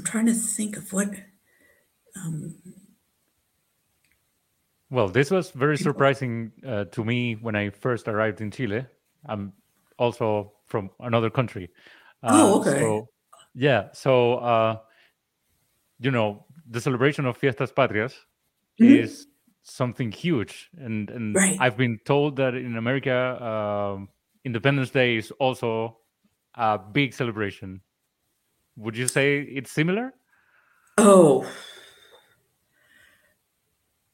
I'm 0.00 0.06
trying 0.06 0.26
to 0.26 0.34
think 0.34 0.78
of 0.78 0.90
what. 0.94 1.10
Um, 2.16 2.54
well, 4.88 5.08
this 5.08 5.30
was 5.30 5.50
very 5.50 5.76
surprising 5.76 6.52
uh, 6.66 6.84
to 6.86 7.04
me 7.04 7.34
when 7.34 7.54
I 7.54 7.68
first 7.68 8.08
arrived 8.08 8.40
in 8.40 8.50
Chile. 8.50 8.86
I'm 9.26 9.52
also 9.98 10.54
from 10.68 10.88
another 11.00 11.28
country. 11.28 11.68
Uh, 12.22 12.28
oh, 12.32 12.60
okay. 12.60 12.80
So, 12.80 13.08
yeah. 13.54 13.88
So, 13.92 14.36
uh, 14.36 14.78
you 15.98 16.10
know, 16.10 16.46
the 16.66 16.80
celebration 16.80 17.26
of 17.26 17.36
Fiestas 17.36 17.70
Patrias 17.70 18.14
mm-hmm. 18.80 19.04
is 19.04 19.26
something 19.62 20.10
huge, 20.10 20.70
and 20.78 21.10
and 21.10 21.34
right. 21.34 21.58
I've 21.60 21.76
been 21.76 21.98
told 22.06 22.36
that 22.36 22.54
in 22.54 22.78
America, 22.78 23.12
uh, 23.12 23.98
Independence 24.46 24.88
Day 24.88 25.16
is 25.16 25.30
also 25.32 25.98
a 26.54 26.78
big 26.78 27.12
celebration. 27.12 27.82
Would 28.80 28.96
you 28.96 29.08
say 29.08 29.40
it's 29.40 29.70
similar? 29.70 30.14
Oh, 30.96 31.46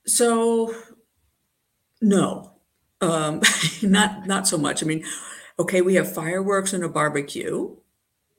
so 0.06 0.74
no, 2.00 2.52
um, 3.00 3.40
not 3.82 4.26
not 4.26 4.48
so 4.48 4.58
much. 4.58 4.82
I 4.82 4.86
mean, 4.86 5.04
okay, 5.58 5.82
we 5.82 5.94
have 5.94 6.12
fireworks 6.12 6.72
and 6.72 6.82
a 6.82 6.88
barbecue. 6.88 7.76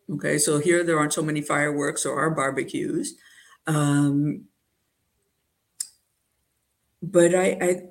Okay, 0.10 0.38
so 0.38 0.60
here 0.60 0.84
there 0.84 1.00
aren't 1.00 1.14
so 1.14 1.24
many 1.24 1.42
fireworks 1.42 2.06
or 2.06 2.30
barbecues. 2.30 3.16
Um, 3.66 4.46
but 7.02 7.36
I, 7.36 7.58
I 7.62 7.82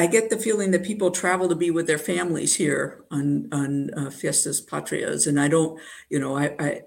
I 0.00 0.06
get 0.06 0.30
the 0.30 0.38
feeling 0.38 0.70
that 0.70 0.82
people 0.82 1.10
travel 1.10 1.46
to 1.50 1.54
be 1.54 1.70
with 1.70 1.86
their 1.86 1.98
families 1.98 2.54
here 2.56 3.04
on 3.10 3.48
on 3.52 3.90
uh, 3.92 4.08
Fiestas 4.08 4.58
Patrias, 4.58 5.26
and 5.26 5.38
I 5.38 5.46
don't, 5.48 5.78
you 6.08 6.18
know, 6.18 6.38
I, 6.38 6.56
I 6.58 6.82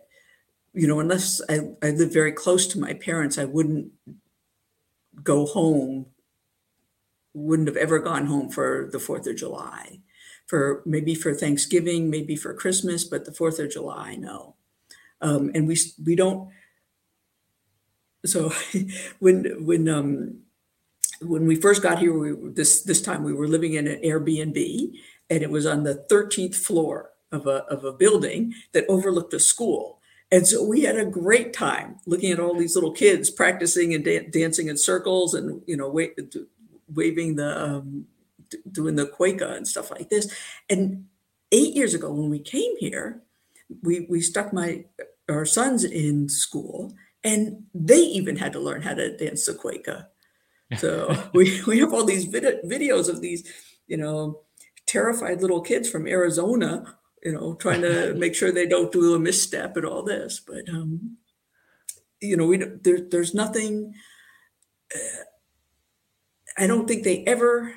you 0.73 0.87
know, 0.87 0.99
unless 0.99 1.39
I, 1.47 1.59
I 1.83 1.91
live 1.91 2.11
very 2.11 2.31
close 2.31 2.65
to 2.67 2.79
my 2.79 2.95
parents, 2.95 3.37
I 3.37 3.45
wouldn't 3.45 3.91
go 5.23 5.45
home. 5.45 6.07
Wouldn't 7.35 7.67
have 7.67 7.77
ever 7.77 7.99
gone 7.99 8.25
home 8.25 8.49
for 8.49 8.89
the 8.91 8.99
Fourth 8.99 9.27
of 9.27 9.35
July, 9.35 9.99
for 10.47 10.81
maybe 10.83 11.13
for 11.13 11.35
Thanksgiving, 11.35 12.09
maybe 12.09 12.35
for 12.35 12.55
Christmas, 12.55 13.03
but 13.03 13.25
the 13.25 13.31
Fourth 13.31 13.59
of 13.59 13.69
July, 13.69 14.15
no. 14.15 14.55
Um, 15.21 15.51
and 15.53 15.67
we 15.67 15.77
we 16.03 16.15
don't. 16.15 16.49
So 18.25 18.51
when 19.19 19.65
when 19.67 19.87
um, 19.87 20.42
when 21.25 21.45
we 21.47 21.55
first 21.55 21.81
got 21.81 21.99
here, 21.99 22.17
we 22.17 22.51
this 22.51 22.81
this 22.83 23.01
time 23.01 23.23
we 23.23 23.33
were 23.33 23.47
living 23.47 23.73
in 23.73 23.87
an 23.87 24.01
Airbnb, 24.01 24.93
and 25.29 25.43
it 25.43 25.49
was 25.49 25.65
on 25.65 25.83
the 25.83 26.05
13th 26.09 26.55
floor 26.55 27.11
of 27.31 27.47
a 27.47 27.63
of 27.65 27.83
a 27.83 27.93
building 27.93 28.53
that 28.73 28.85
overlooked 28.87 29.33
a 29.33 29.39
school. 29.39 29.99
And 30.31 30.47
so 30.47 30.63
we 30.63 30.81
had 30.81 30.97
a 30.97 31.05
great 31.05 31.53
time 31.53 31.97
looking 32.07 32.31
at 32.31 32.39
all 32.39 32.57
these 32.57 32.75
little 32.75 32.91
kids 32.91 33.29
practicing 33.29 33.93
and 33.93 34.03
da- 34.03 34.27
dancing 34.29 34.67
in 34.67 34.77
circles, 34.77 35.33
and 35.33 35.61
you 35.67 35.77
know, 35.77 35.89
wa- 35.89 36.15
waving 36.87 37.35
the 37.35 37.63
um, 37.63 38.05
doing 38.71 38.95
the 38.95 39.05
cueca 39.05 39.55
and 39.55 39.67
stuff 39.67 39.91
like 39.91 40.09
this. 40.09 40.33
And 40.69 41.05
eight 41.51 41.75
years 41.75 41.93
ago, 41.93 42.11
when 42.11 42.29
we 42.29 42.39
came 42.39 42.77
here, 42.77 43.21
we 43.81 44.07
we 44.09 44.21
stuck 44.21 44.53
my 44.53 44.85
our 45.29 45.45
sons 45.45 45.83
in 45.83 46.29
school, 46.29 46.93
and 47.23 47.65
they 47.73 47.99
even 47.99 48.37
had 48.37 48.53
to 48.53 48.59
learn 48.59 48.81
how 48.81 48.93
to 48.93 49.15
dance 49.15 49.45
the 49.45 49.53
cueca 49.53 50.07
so 50.77 51.29
we, 51.33 51.61
we 51.67 51.79
have 51.79 51.93
all 51.93 52.05
these 52.05 52.25
vid- 52.25 52.63
videos 52.63 53.09
of 53.09 53.21
these, 53.21 53.47
you 53.87 53.97
know, 53.97 54.41
terrified 54.87 55.41
little 55.41 55.61
kids 55.61 55.89
from 55.89 56.07
Arizona, 56.07 56.97
you 57.23 57.31
know, 57.31 57.55
trying 57.55 57.81
to 57.81 58.13
make 58.17 58.35
sure 58.35 58.51
they 58.51 58.67
don't 58.67 58.91
do 58.91 59.13
a 59.13 59.19
misstep 59.19 59.77
and 59.77 59.85
all 59.85 60.03
this. 60.03 60.41
But, 60.45 60.69
um, 60.69 61.17
you 62.21 62.37
know, 62.37 62.45
we 62.45 62.57
there, 62.57 63.01
there's 63.01 63.33
nothing. 63.33 63.93
Uh, 64.93 65.23
I 66.57 66.67
don't 66.67 66.87
think 66.87 67.03
they 67.03 67.23
ever 67.25 67.73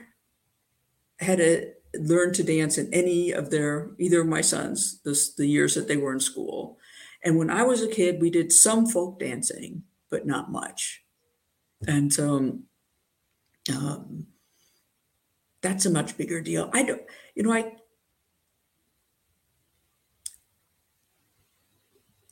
had 1.18 1.38
to 1.38 1.72
learn 1.94 2.32
to 2.34 2.42
dance 2.42 2.78
in 2.78 2.92
any 2.92 3.32
of 3.32 3.50
their 3.50 3.90
either 3.98 4.20
of 4.20 4.26
my 4.26 4.42
sons 4.42 5.00
this 5.04 5.34
the 5.34 5.46
years 5.46 5.74
that 5.74 5.88
they 5.88 5.96
were 5.96 6.12
in 6.12 6.20
school. 6.20 6.78
And 7.24 7.38
when 7.38 7.50
I 7.50 7.62
was 7.62 7.82
a 7.82 7.88
kid, 7.88 8.20
we 8.20 8.30
did 8.30 8.52
some 8.52 8.86
folk 8.86 9.18
dancing, 9.18 9.82
but 10.10 10.26
not 10.26 10.52
much. 10.52 11.02
And 11.86 12.16
um, 12.20 12.64
um, 13.70 14.26
that's 15.62 15.86
a 15.86 15.90
much 15.90 16.16
bigger 16.16 16.40
deal. 16.40 16.70
I 16.72 16.82
don't, 16.82 17.02
you 17.34 17.42
know, 17.42 17.52
I, 17.52 17.72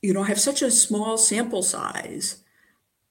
you 0.03 0.13
know, 0.13 0.23
I 0.23 0.29
have 0.29 0.41
such 0.41 0.63
a 0.63 0.71
small 0.71 1.17
sample 1.17 1.63
size 1.63 2.43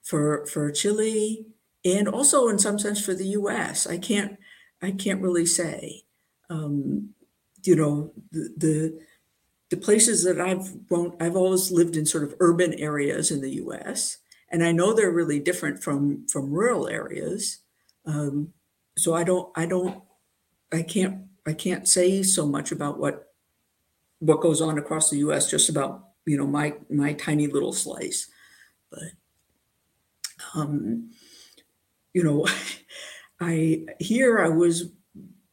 for 0.03 0.45
for 0.47 0.71
Chile 0.71 1.47
and 1.85 2.07
also 2.07 2.47
in 2.47 2.59
some 2.59 2.79
sense 2.79 3.03
for 3.03 3.13
the 3.13 3.27
U.S. 3.29 3.87
I 3.87 3.97
can't 3.97 4.37
I 4.81 4.91
can't 4.91 5.21
really 5.21 5.45
say. 5.45 6.03
Um, 6.49 7.11
you 7.63 7.75
know, 7.75 8.13
the, 8.31 8.53
the 8.57 8.99
the 9.71 9.77
places 9.77 10.23
that 10.23 10.39
I've 10.39 10.87
grown, 10.87 11.17
I've 11.19 11.35
always 11.35 11.71
lived 11.71 11.97
in 11.97 12.05
sort 12.05 12.23
of 12.25 12.35
urban 12.39 12.75
areas 12.75 13.31
in 13.31 13.41
the 13.41 13.55
U.S. 13.55 14.19
and 14.51 14.63
I 14.63 14.71
know 14.71 14.93
they're 14.93 15.11
really 15.11 15.39
different 15.39 15.83
from 15.83 16.27
from 16.27 16.51
rural 16.51 16.87
areas. 16.87 17.59
Um, 18.05 18.53
so 18.97 19.13
I 19.13 19.23
don't, 19.23 19.51
I 19.55 19.65
don't, 19.65 20.03
I 20.71 20.83
can't, 20.83 21.25
I 21.45 21.53
can't 21.53 21.87
say 21.87 22.23
so 22.23 22.45
much 22.45 22.71
about 22.71 22.99
what 22.99 23.29
what 24.19 24.39
goes 24.39 24.61
on 24.61 24.77
across 24.77 25.09
the 25.09 25.17
U.S. 25.17 25.49
Just 25.49 25.69
about 25.69 26.05
you 26.25 26.37
know 26.37 26.47
my 26.47 26.73
my 26.89 27.13
tiny 27.13 27.47
little 27.47 27.73
slice, 27.73 28.29
but 28.89 29.11
um, 30.55 31.11
you 32.13 32.23
know, 32.23 32.47
I 33.41 33.85
here 33.99 34.39
I 34.39 34.49
was 34.49 34.91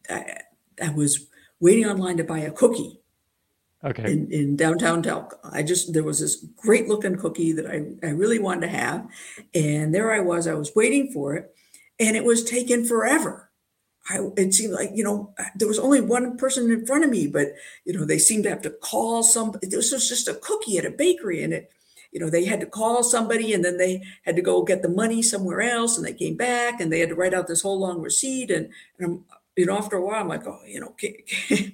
I, 0.09 0.37
I 0.81 0.89
was 0.89 1.27
waiting 1.59 1.85
online 1.85 2.17
to 2.17 2.23
buy 2.23 2.39
a 2.39 2.51
cookie 2.51 3.01
Okay. 3.83 4.11
in, 4.11 4.31
in 4.31 4.55
downtown 4.55 5.01
Talca. 5.01 5.37
I 5.43 5.63
just 5.63 5.91
there 5.93 6.03
was 6.03 6.19
this 6.19 6.45
great 6.55 6.87
looking 6.87 7.15
cookie 7.15 7.51
that 7.53 7.65
I, 7.65 8.05
I 8.05 8.11
really 8.11 8.37
wanted 8.37 8.61
to 8.61 8.67
have. 8.67 9.07
And 9.55 9.93
there 9.93 10.13
I 10.13 10.19
was, 10.19 10.47
I 10.47 10.53
was 10.53 10.71
waiting 10.75 11.11
for 11.11 11.35
it 11.35 11.53
and 12.01 12.17
it 12.17 12.25
was 12.25 12.43
taken 12.43 12.83
forever. 12.85 13.49
I, 14.09 14.19
it 14.35 14.53
seemed 14.53 14.73
like 14.73 14.89
you 14.93 15.03
know 15.03 15.33
there 15.55 15.67
was 15.67 15.79
only 15.79 16.01
one 16.01 16.35
person 16.35 16.69
in 16.71 16.85
front 16.85 17.05
of 17.05 17.09
me, 17.09 17.27
but 17.27 17.53
you 17.85 17.93
know 17.93 18.03
they 18.03 18.17
seemed 18.17 18.43
to 18.43 18.49
have 18.49 18.63
to 18.63 18.71
call 18.71 19.23
some. 19.23 19.55
This 19.61 19.93
was 19.93 20.09
just 20.09 20.27
a 20.27 20.33
cookie 20.33 20.77
at 20.77 20.85
a 20.85 20.89
bakery, 20.89 21.43
and 21.43 21.53
it, 21.53 21.71
you 22.11 22.19
know, 22.19 22.29
they 22.29 22.45
had 22.45 22.59
to 22.59 22.65
call 22.65 23.03
somebody, 23.03 23.53
and 23.53 23.63
then 23.63 23.77
they 23.77 24.03
had 24.23 24.35
to 24.35 24.41
go 24.41 24.63
get 24.63 24.81
the 24.81 24.89
money 24.89 25.21
somewhere 25.21 25.61
else, 25.61 25.97
and 25.97 26.05
they 26.05 26.13
came 26.13 26.35
back, 26.35 26.81
and 26.81 26.91
they 26.91 26.99
had 26.99 27.09
to 27.09 27.15
write 27.15 27.33
out 27.33 27.47
this 27.47 27.61
whole 27.61 27.79
long 27.79 28.01
receipt, 28.01 28.51
and, 28.51 28.69
and 28.99 29.05
I'm, 29.05 29.25
you 29.55 29.65
know, 29.65 29.77
after 29.77 29.95
a 29.95 30.05
while, 30.05 30.21
I'm 30.21 30.27
like, 30.27 30.45
oh, 30.45 30.59
you 30.65 30.81
know, 30.81 30.89
can't, 30.99 31.73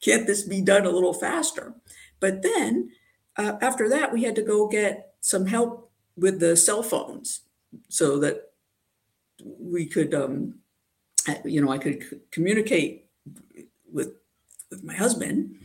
can't 0.00 0.26
this 0.26 0.42
be 0.42 0.60
done 0.60 0.84
a 0.84 0.90
little 0.90 1.14
faster? 1.14 1.74
But 2.18 2.42
then 2.42 2.90
uh, 3.36 3.54
after 3.60 3.88
that, 3.88 4.12
we 4.12 4.24
had 4.24 4.34
to 4.36 4.42
go 4.42 4.68
get 4.68 5.14
some 5.20 5.46
help 5.46 5.90
with 6.16 6.40
the 6.40 6.56
cell 6.56 6.82
phones 6.82 7.42
so 7.88 8.18
that 8.18 8.51
we 9.44 9.86
could, 9.86 10.14
um, 10.14 10.58
you 11.44 11.62
know, 11.64 11.70
I 11.70 11.78
could 11.78 12.04
communicate 12.30 13.06
with 13.92 14.14
with 14.70 14.82
my 14.82 14.94
husband, 14.94 15.56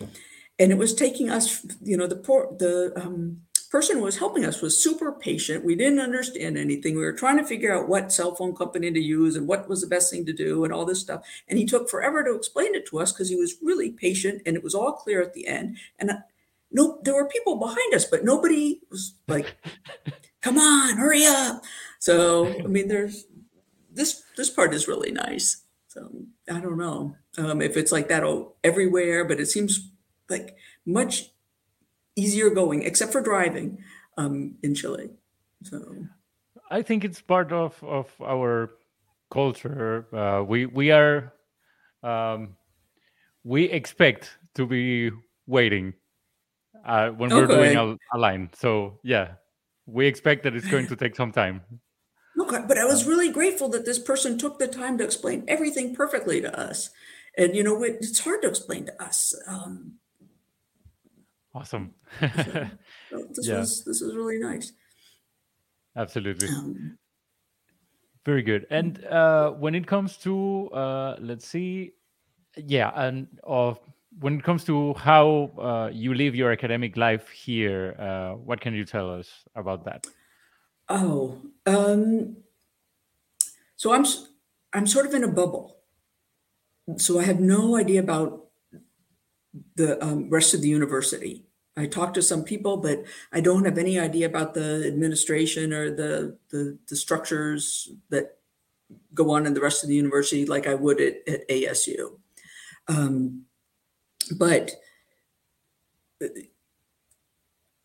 and 0.59 0.71
it 0.71 0.77
was 0.77 0.93
taking 0.93 1.29
us, 1.29 1.65
you 1.81 1.97
know, 1.97 2.07
the 2.07 2.15
poor 2.15 2.55
the 2.57 2.93
um, 2.95 3.41
person 3.69 3.97
who 3.97 4.03
was 4.03 4.17
helping 4.17 4.45
us 4.45 4.61
was 4.61 4.81
super 4.81 5.11
patient. 5.11 5.65
We 5.65 5.75
didn't 5.75 5.99
understand 5.99 6.57
anything. 6.57 6.95
We 6.95 7.03
were 7.03 7.13
trying 7.13 7.37
to 7.37 7.45
figure 7.45 7.73
out 7.75 7.89
what 7.89 8.11
cell 8.11 8.33
phone 8.35 8.55
company 8.55 8.91
to 8.91 8.99
use 8.99 9.35
and 9.35 9.47
what 9.47 9.67
was 9.67 9.81
the 9.81 9.87
best 9.87 10.11
thing 10.11 10.25
to 10.25 10.33
do 10.33 10.63
and 10.63 10.73
all 10.73 10.85
this 10.85 11.01
stuff. 11.01 11.21
And 11.47 11.59
he 11.59 11.65
took 11.65 11.89
forever 11.89 12.23
to 12.23 12.35
explain 12.35 12.75
it 12.75 12.87
to 12.87 12.99
us 12.99 13.11
because 13.11 13.29
he 13.29 13.35
was 13.35 13.55
really 13.61 13.91
patient 13.91 14.41
and 14.45 14.55
it 14.55 14.63
was 14.63 14.75
all 14.75 14.93
clear 14.93 15.21
at 15.21 15.33
the 15.33 15.47
end. 15.47 15.77
And 15.99 16.11
uh, 16.11 16.17
no, 16.71 16.99
there 17.03 17.15
were 17.15 17.27
people 17.27 17.57
behind 17.57 17.93
us, 17.93 18.05
but 18.05 18.25
nobody 18.25 18.81
was 18.89 19.13
like, 19.27 19.55
"Come 20.41 20.57
on, 20.57 20.97
hurry 20.97 21.25
up!" 21.25 21.63
So 21.99 22.47
I 22.47 22.67
mean, 22.67 22.87
there's 22.87 23.25
this 23.97 24.23
this 24.37 24.49
part 24.49 24.73
is 24.73 24.87
really 24.87 25.11
nice. 25.11 25.63
So 25.87 26.09
I 26.49 26.59
don't 26.59 26.77
know 26.77 27.15
um, 27.37 27.61
if 27.61 27.75
it's 27.75 27.91
like 27.91 28.07
that 28.09 28.23
all 28.23 28.55
everywhere, 28.63 29.25
but 29.25 29.39
it 29.39 29.47
seems 29.47 29.91
like 30.29 30.55
much 30.85 31.31
easier 32.15 32.49
going, 32.49 32.83
except 32.83 33.11
for 33.11 33.21
driving 33.21 33.79
um, 34.17 34.55
in 34.63 34.75
Chile. 34.75 35.09
So 35.63 36.05
I 36.69 36.81
think 36.81 37.03
it's 37.03 37.21
part 37.21 37.51
of 37.51 37.81
of 37.83 38.07
our 38.21 38.71
culture. 39.31 40.05
Uh, 40.13 40.43
we 40.43 40.65
we 40.67 40.91
are 40.91 41.33
um, 42.03 42.55
we 43.43 43.65
expect 43.65 44.37
to 44.55 44.65
be 44.67 45.11
waiting 45.47 45.93
uh, 46.85 47.09
when 47.09 47.29
we're 47.29 47.47
doing 47.47 47.75
a, 47.75 47.95
a 48.13 48.17
line. 48.17 48.49
So 48.53 48.99
yeah, 49.03 49.35
we 49.85 50.05
expect 50.05 50.43
that 50.43 50.55
it's 50.55 50.67
going 50.67 50.87
to 50.87 50.95
take 50.95 51.15
some 51.15 51.31
time. 51.31 51.61
Okay, 52.39 52.61
but 52.67 52.77
I 52.77 52.85
was 52.85 53.05
really 53.05 53.31
grateful 53.31 53.67
that 53.69 53.85
this 53.85 53.99
person 53.99 54.37
took 54.37 54.59
the 54.59 54.67
time 54.67 54.97
to 54.99 55.03
explain 55.03 55.43
everything 55.47 55.95
perfectly 55.95 56.39
to 56.41 56.59
us. 56.59 56.91
And 57.37 57.55
you 57.55 57.63
know, 57.63 57.81
it's 57.83 58.19
hard 58.19 58.41
to 58.43 58.47
explain 58.47 58.85
to 58.85 59.03
us. 59.03 59.33
Um, 59.47 59.93
Awesome. 61.57 61.95
so 62.19 62.27
this 63.33 63.47
yeah. 63.47 63.59
was 63.59 63.83
this 63.83 64.01
is 64.01 64.15
really 64.15 64.37
nice. 64.37 64.73
Absolutely. 65.95 66.47
Um, 66.49 66.97
Very 68.25 68.43
good. 68.43 68.67
And 68.69 69.03
uh, 69.05 69.51
when 69.51 69.73
it 69.73 69.87
comes 69.87 70.17
to 70.17 70.69
uh, 70.69 71.15
let's 71.19 71.47
see, 71.47 71.93
yeah, 72.55 72.91
and 72.93 73.27
uh, 73.47 73.73
when 74.19 74.37
it 74.37 74.43
comes 74.43 74.65
to 74.65 74.93
how 74.93 75.51
uh, 75.57 75.89
you 75.91 76.13
live 76.13 76.35
your 76.35 76.51
academic 76.51 76.95
life 76.95 77.29
here, 77.29 77.95
uh, 77.97 78.33
what 78.35 78.61
can 78.61 78.75
you 78.75 78.85
tell 78.85 79.09
us 79.09 79.27
about 79.55 79.83
that? 79.85 80.05
Oh, 80.89 81.41
um, 81.65 82.37
so 83.75 83.93
I'm 83.93 84.05
I'm 84.73 84.87
sort 84.87 85.05
of 85.05 85.13
in 85.13 85.23
a 85.23 85.27
bubble. 85.27 85.77
So 86.97 87.19
I 87.19 87.23
have 87.23 87.39
no 87.39 87.75
idea 87.75 87.99
about 87.99 88.45
the 89.75 90.03
um, 90.03 90.29
rest 90.29 90.53
of 90.53 90.61
the 90.61 90.69
university. 90.69 91.43
I 91.75 91.85
talked 91.85 92.15
to 92.15 92.21
some 92.21 92.43
people, 92.43 92.77
but 92.77 93.03
I 93.31 93.41
don't 93.41 93.65
have 93.65 93.77
any 93.77 93.99
idea 93.99 94.25
about 94.25 94.53
the 94.53 94.85
administration 94.87 95.73
or 95.73 95.91
the 95.91 96.37
the, 96.49 96.77
the 96.87 96.95
structures 96.95 97.89
that 98.09 98.37
go 99.13 99.31
on 99.31 99.45
in 99.45 99.53
the 99.53 99.61
rest 99.61 99.83
of 99.83 99.89
the 99.89 99.95
university 99.95 100.45
like 100.45 100.67
I 100.67 100.73
would 100.73 101.01
at, 101.01 101.15
at 101.27 101.47
ASU. 101.49 102.19
Um, 102.87 103.43
but 104.37 104.71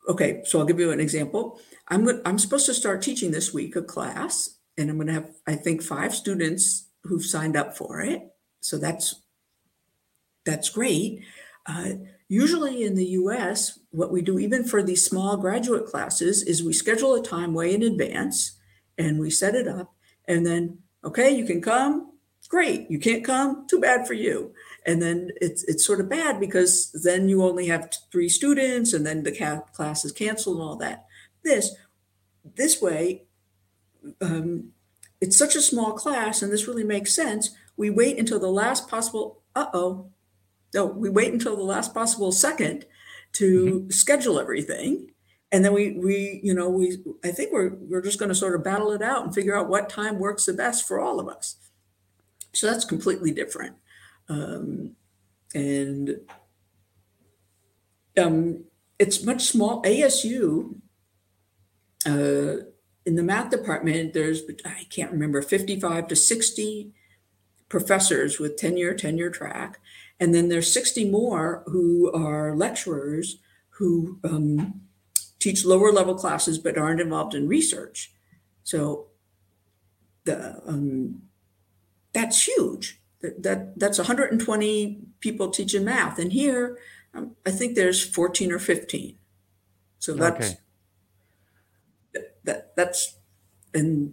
okay, 0.08 0.42
so 0.44 0.58
I'll 0.58 0.66
give 0.66 0.80
you 0.80 0.90
an 0.90 1.00
example. 1.00 1.60
I'm 1.88 2.08
I'm 2.24 2.38
supposed 2.38 2.66
to 2.66 2.74
start 2.74 3.02
teaching 3.02 3.30
this 3.30 3.52
week 3.52 3.76
a 3.76 3.82
class, 3.82 4.58
and 4.78 4.88
I'm 4.88 4.96
going 4.96 5.08
to 5.08 5.14
have 5.14 5.30
I 5.46 5.54
think 5.54 5.82
five 5.82 6.14
students 6.14 6.88
who've 7.04 7.24
signed 7.24 7.56
up 7.56 7.76
for 7.76 8.00
it. 8.00 8.22
So 8.60 8.78
that's 8.78 9.22
that's 10.44 10.70
great. 10.70 11.22
Uh, 11.66 11.90
usually 12.28 12.82
in 12.84 12.94
the 12.94 13.06
US, 13.06 13.78
what 13.90 14.10
we 14.10 14.22
do, 14.22 14.38
even 14.38 14.64
for 14.64 14.82
these 14.82 15.04
small 15.04 15.36
graduate 15.36 15.86
classes, 15.86 16.42
is 16.42 16.62
we 16.62 16.72
schedule 16.72 17.14
a 17.14 17.22
time 17.22 17.54
way 17.54 17.74
in 17.74 17.82
advance 17.82 18.58
and 18.98 19.20
we 19.20 19.30
set 19.30 19.54
it 19.54 19.68
up. 19.68 19.94
And 20.26 20.46
then, 20.46 20.78
okay, 21.04 21.30
you 21.30 21.44
can 21.44 21.60
come. 21.60 22.12
Great. 22.48 22.90
You 22.90 22.98
can't 22.98 23.24
come. 23.24 23.66
Too 23.68 23.80
bad 23.80 24.06
for 24.06 24.14
you. 24.14 24.52
And 24.84 25.00
then 25.00 25.30
it's, 25.40 25.62
it's 25.64 25.86
sort 25.86 26.00
of 26.00 26.08
bad 26.08 26.40
because 26.40 26.90
then 27.04 27.28
you 27.28 27.44
only 27.44 27.66
have 27.66 27.92
three 28.10 28.28
students 28.28 28.92
and 28.92 29.06
then 29.06 29.22
the 29.22 29.62
class 29.72 30.04
is 30.04 30.12
canceled 30.12 30.56
and 30.56 30.64
all 30.64 30.76
that. 30.76 31.06
This, 31.44 31.74
this 32.56 32.80
way, 32.80 33.24
um, 34.20 34.72
it's 35.20 35.36
such 35.36 35.54
a 35.54 35.62
small 35.62 35.92
class 35.92 36.42
and 36.42 36.52
this 36.52 36.66
really 36.66 36.84
makes 36.84 37.14
sense. 37.14 37.50
We 37.76 37.90
wait 37.90 38.18
until 38.18 38.40
the 38.40 38.48
last 38.48 38.88
possible, 38.88 39.42
uh 39.54 39.66
oh, 39.72 40.10
no, 40.74 40.86
we 40.86 41.08
wait 41.08 41.32
until 41.32 41.56
the 41.56 41.62
last 41.62 41.94
possible 41.94 42.32
second 42.32 42.86
to 43.34 43.64
mm-hmm. 43.64 43.90
schedule 43.90 44.40
everything. 44.40 45.10
And 45.50 45.64
then 45.64 45.74
we, 45.74 45.92
we, 45.92 46.40
you 46.42 46.54
know, 46.54 46.68
we, 46.70 46.98
I 47.22 47.28
think 47.28 47.52
we're, 47.52 47.74
we're 47.74 48.02
just 48.02 48.18
going 48.18 48.30
to 48.30 48.34
sort 48.34 48.54
of 48.54 48.64
battle 48.64 48.90
it 48.92 49.02
out 49.02 49.24
and 49.24 49.34
figure 49.34 49.56
out 49.56 49.68
what 49.68 49.90
time 49.90 50.18
works 50.18 50.46
the 50.46 50.54
best 50.54 50.88
for 50.88 50.98
all 50.98 51.20
of 51.20 51.28
us. 51.28 51.56
So 52.54 52.70
that's 52.70 52.84
completely 52.84 53.32
different. 53.32 53.76
Um, 54.28 54.96
and 55.54 56.20
um, 58.18 58.64
it's 58.98 59.24
much 59.24 59.44
small. 59.44 59.82
ASU, 59.82 60.76
uh, 62.06 62.64
in 63.04 63.16
the 63.16 63.22
math 63.22 63.50
department, 63.50 64.12
there's, 64.12 64.42
I 64.64 64.86
can't 64.90 65.12
remember, 65.12 65.42
55 65.42 66.08
to 66.08 66.16
60 66.16 66.92
professors 67.68 68.38
with 68.38 68.56
tenure, 68.56 68.94
tenure 68.94 69.30
track. 69.30 69.80
And 70.20 70.34
then 70.34 70.48
there's 70.48 70.72
60 70.72 71.10
more 71.10 71.64
who 71.66 72.12
are 72.12 72.54
lecturers 72.54 73.38
who 73.70 74.20
um, 74.24 74.82
teach 75.38 75.64
lower 75.64 75.90
level 75.90 76.14
classes 76.14 76.58
but 76.58 76.78
aren't 76.78 77.00
involved 77.00 77.34
in 77.34 77.48
research. 77.48 78.12
So 78.62 79.08
the 80.24 80.60
um, 80.66 81.22
that's 82.12 82.46
huge. 82.46 83.00
That, 83.20 83.42
that 83.42 83.78
that's 83.78 83.98
120 83.98 85.00
people 85.20 85.50
teaching 85.50 85.84
math, 85.84 86.18
and 86.18 86.32
here 86.32 86.78
um, 87.14 87.36
I 87.46 87.50
think 87.50 87.74
there's 87.74 88.04
14 88.04 88.52
or 88.52 88.58
15. 88.58 89.16
So 89.98 90.14
that's 90.14 90.50
okay. 90.50 90.60
That, 92.44 92.74
that 92.74 92.76
that's 92.76 93.16
and 93.74 94.12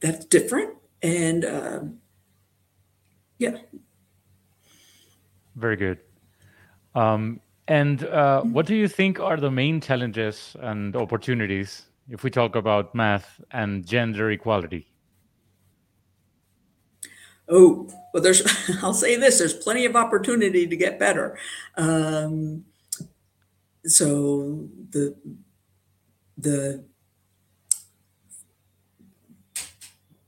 that's 0.00 0.24
different. 0.26 0.74
And 1.02 1.44
uh, 1.44 1.80
yeah, 3.38 3.56
very 5.56 5.76
good. 5.76 5.98
Um, 6.94 7.40
and 7.68 8.04
uh, 8.04 8.42
what 8.42 8.66
do 8.66 8.74
you 8.74 8.88
think 8.88 9.20
are 9.20 9.36
the 9.36 9.50
main 9.50 9.80
challenges 9.80 10.56
and 10.60 10.94
opportunities 10.96 11.86
if 12.08 12.22
we 12.22 12.30
talk 12.30 12.56
about 12.56 12.94
math 12.94 13.40
and 13.50 13.86
gender 13.86 14.30
equality? 14.30 14.86
Oh, 17.48 17.88
well, 18.12 18.22
there's, 18.22 18.42
I'll 18.82 18.94
say 18.94 19.16
this 19.16 19.38
there's 19.38 19.54
plenty 19.54 19.84
of 19.84 19.96
opportunity 19.96 20.66
to 20.66 20.76
get 20.76 20.98
better. 20.98 21.38
Um, 21.76 22.64
so 23.84 24.68
the, 24.90 25.16
the, 26.36 26.84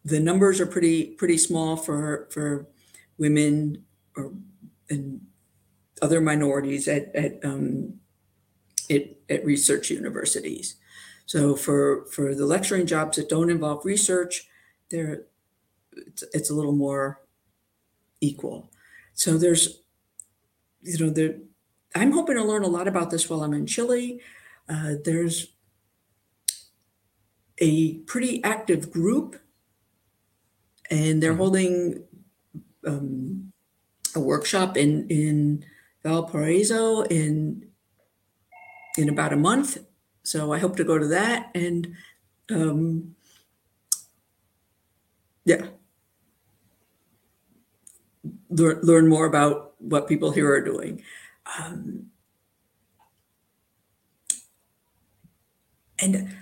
the 0.05 0.21
numbers 0.21 0.61
are 0.61 0.67
pretty 0.67 1.07
pretty 1.15 1.39
small 1.39 1.77
for 1.77 2.29
for 2.31 2.67
women 3.19 3.85
or 4.17 4.33
and 4.91 5.21
other 6.03 6.21
minorities 6.21 6.87
at 6.89 7.15
at, 7.15 7.43
um, 7.45 7.95
at, 8.91 9.03
at 9.31 9.45
research 9.45 9.91
universities. 9.91 10.77
So 11.27 11.57
for 11.57 12.05
for 12.07 12.35
the 12.35 12.47
lecturing 12.47 12.87
jobs 12.87 13.17
that 13.17 13.29
don't 13.29 13.51
involve 13.51 13.85
research, 13.85 14.47
there 14.91 15.23
it's, 15.93 16.25
it's 16.35 16.51
a 16.51 16.55
little 16.55 16.73
more 16.73 17.23
equal. 18.21 18.71
So 19.15 19.39
there's 19.39 19.81
you 20.83 20.99
know 20.99 21.11
there 21.11 21.37
I'm 21.95 22.13
hoping 22.13 22.37
to 22.37 22.45
learn 22.45 22.65
a 22.65 22.69
lot 22.69 22.89
about 22.89 23.11
this 23.11 23.31
while 23.31 23.43
I'm 23.43 23.55
in 23.55 23.67
Chile. 23.67 24.21
Uh, 24.69 24.95
there's 25.05 25.54
a 27.59 27.95
pretty 28.01 28.43
active 28.43 28.91
group, 28.91 29.37
and 30.91 31.23
they're 31.23 31.33
mm-hmm. 31.33 31.39
holding 31.39 32.05
um, 32.87 33.53
a 34.15 34.21
workshop 34.21 34.77
in 34.77 35.09
in 35.09 35.65
Valparaiso 36.03 37.03
in 37.03 37.69
in 38.99 39.09
about 39.09 39.33
a 39.33 39.37
month. 39.37 39.79
So 40.23 40.53
I 40.53 40.59
hope 40.59 40.77
to 40.77 40.85
go 40.85 40.99
to 40.99 41.07
that 41.09 41.51
and 41.55 41.95
um, 42.51 43.15
yeah, 45.45 45.67
learn 48.49 48.81
learn 48.83 49.09
more 49.09 49.27
about 49.27 49.75
what 49.79 50.09
people 50.09 50.31
here 50.31 50.51
are 50.51 50.65
doing. 50.65 51.03
Um, 51.59 52.07
and 55.99 56.35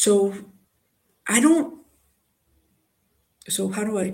so 0.00 0.32
I 1.28 1.40
don't. 1.40 1.84
So 3.50 3.68
how 3.68 3.84
do 3.84 3.98
I 3.98 4.08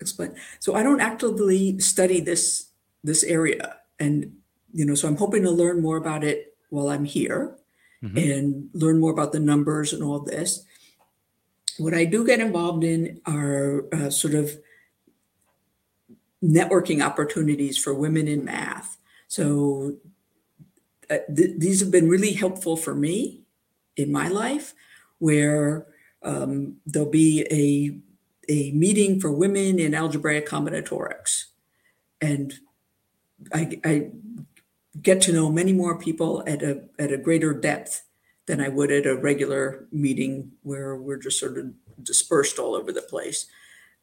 explain. 0.00 0.34
So 0.58 0.74
I 0.74 0.82
don't 0.82 1.00
actively 1.00 1.78
study 1.78 2.18
this 2.18 2.66
this 3.04 3.22
area, 3.22 3.78
and 4.00 4.34
you 4.72 4.84
know, 4.84 4.96
so 4.96 5.06
I'm 5.06 5.16
hoping 5.16 5.44
to 5.44 5.52
learn 5.52 5.80
more 5.80 5.98
about 5.98 6.24
it 6.24 6.56
while 6.70 6.88
I'm 6.88 7.04
here, 7.04 7.54
mm-hmm. 8.02 8.18
and 8.18 8.70
learn 8.74 8.98
more 8.98 9.12
about 9.12 9.30
the 9.30 9.38
numbers 9.38 9.92
and 9.92 10.02
all 10.02 10.18
this. 10.18 10.66
What 11.78 11.94
I 11.94 12.06
do 12.06 12.26
get 12.26 12.40
involved 12.40 12.82
in 12.82 13.20
are 13.24 13.86
uh, 13.94 14.10
sort 14.10 14.34
of 14.34 14.50
networking 16.42 17.06
opportunities 17.06 17.78
for 17.78 17.94
women 17.94 18.26
in 18.26 18.44
math. 18.44 18.98
So 19.28 19.94
uh, 21.08 21.22
th- 21.30 21.54
these 21.56 21.78
have 21.78 21.92
been 21.92 22.08
really 22.08 22.32
helpful 22.32 22.76
for 22.76 22.96
me 22.96 23.44
in 23.96 24.10
my 24.10 24.26
life, 24.26 24.74
where 25.24 25.86
um, 26.22 26.76
there'll 26.84 27.08
be 27.08 27.46
a 27.50 27.98
a 28.46 28.72
meeting 28.72 29.18
for 29.20 29.32
women 29.32 29.78
in 29.78 29.94
algebraic 29.94 30.46
combinatorics. 30.46 31.44
And 32.20 32.52
I, 33.54 33.80
I 33.82 34.10
get 35.00 35.22
to 35.22 35.32
know 35.32 35.50
many 35.50 35.72
more 35.72 35.98
people 35.98 36.44
at 36.46 36.62
a, 36.62 36.82
at 36.98 37.10
a 37.10 37.16
greater 37.16 37.54
depth 37.54 38.02
than 38.44 38.60
I 38.60 38.68
would 38.68 38.92
at 38.92 39.06
a 39.06 39.16
regular 39.16 39.86
meeting 39.90 40.52
where 40.62 40.94
we're 40.94 41.16
just 41.16 41.40
sort 41.40 41.56
of 41.56 41.72
dispersed 42.02 42.58
all 42.58 42.74
over 42.74 42.92
the 42.92 43.00
place. 43.00 43.46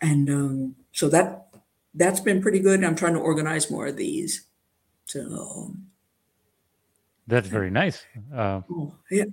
And 0.01 0.27
um, 0.27 0.75
so 0.91 1.07
that 1.09 1.49
that's 1.93 2.19
been 2.19 2.41
pretty 2.41 2.59
good. 2.59 2.83
I'm 2.83 2.95
trying 2.95 3.13
to 3.13 3.19
organize 3.19 3.69
more 3.69 3.85
of 3.85 3.97
these. 3.97 4.47
So 5.05 5.75
that's 7.27 7.47
very 7.47 7.69
nice. 7.69 8.03
Uh, 8.33 8.61
oh, 8.71 8.95
yeah. 9.11 9.25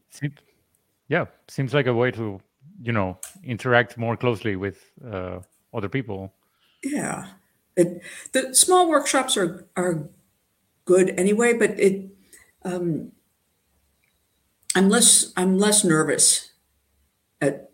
Yeah, 1.09 1.27
seems 1.49 1.75
like 1.75 1.87
a 1.87 1.95
way 1.95 2.11
to 2.13 2.41
you 2.81 2.93
know 2.93 3.19
interact 3.43 3.99
more 3.99 4.17
closely 4.17 4.57
with 4.57 4.93
uh, 5.05 5.41
other 5.75 5.89
people. 5.89 6.33
Yeah. 6.85 7.27
It, 7.77 8.03
the 8.33 8.55
small 8.55 8.89
workshops 8.89 9.37
are 9.37 9.67
are 9.77 10.09
good 10.85 11.15
anyway, 11.19 11.53
but 11.55 11.79
it 11.79 12.11
um, 12.65 13.13
I'm 14.75 14.89
less 14.89 15.33
I'm 15.37 15.59
less 15.59 15.85
nervous 15.85 16.53
at 17.41 17.71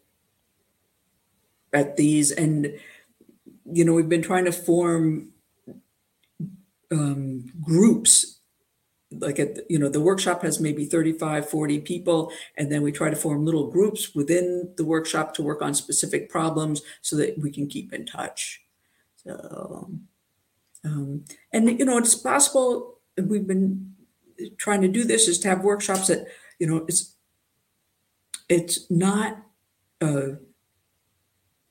at 1.73 1.97
these. 1.97 2.31
And 2.31 2.79
you 3.65 3.85
know 3.85 3.95
we've 3.95 4.09
been 4.09 4.23
trying 4.23 4.45
to 4.45 4.53
form 4.53 5.31
um, 6.93 7.51
groups 7.63 8.39
like 9.21 9.39
at 9.39 9.59
you 9.69 9.79
know 9.79 9.89
the 9.89 10.01
workshop 10.01 10.43
has 10.43 10.61
maybe 10.61 10.85
35 10.85 11.49
40 11.49 11.81
people 11.81 12.33
and 12.57 12.71
then 12.71 12.83
we 12.83 12.93
try 12.93 13.11
to 13.11 13.17
form 13.17 13.45
little 13.45 13.71
groups 13.71 14.15
within 14.15 14.73
the 14.77 14.85
workshop 14.85 15.35
to 15.35 15.43
work 15.43 15.63
on 15.63 15.75
specific 15.75 16.31
problems 16.31 16.83
so 17.03 17.17
that 17.17 17.39
we 17.39 17.51
can 17.51 17.67
keep 17.67 17.93
in 17.93 18.07
touch. 18.07 18.63
So 19.17 19.91
um, 20.85 21.25
and 21.53 21.79
you 21.79 21.85
know 21.85 21.99
it's 21.99 22.15
possible 22.15 22.99
we've 23.17 23.47
been 23.47 23.95
trying 24.59 24.83
to 24.83 24.89
do 24.89 25.05
this 25.05 25.29
is 25.29 25.39
to 25.41 25.49
have 25.49 25.63
workshops 25.63 26.09
that 26.09 26.27
you 26.59 26.67
know 26.67 26.85
it's 26.89 27.15
it's 28.49 28.91
not 28.91 29.39
uh, 30.01 30.37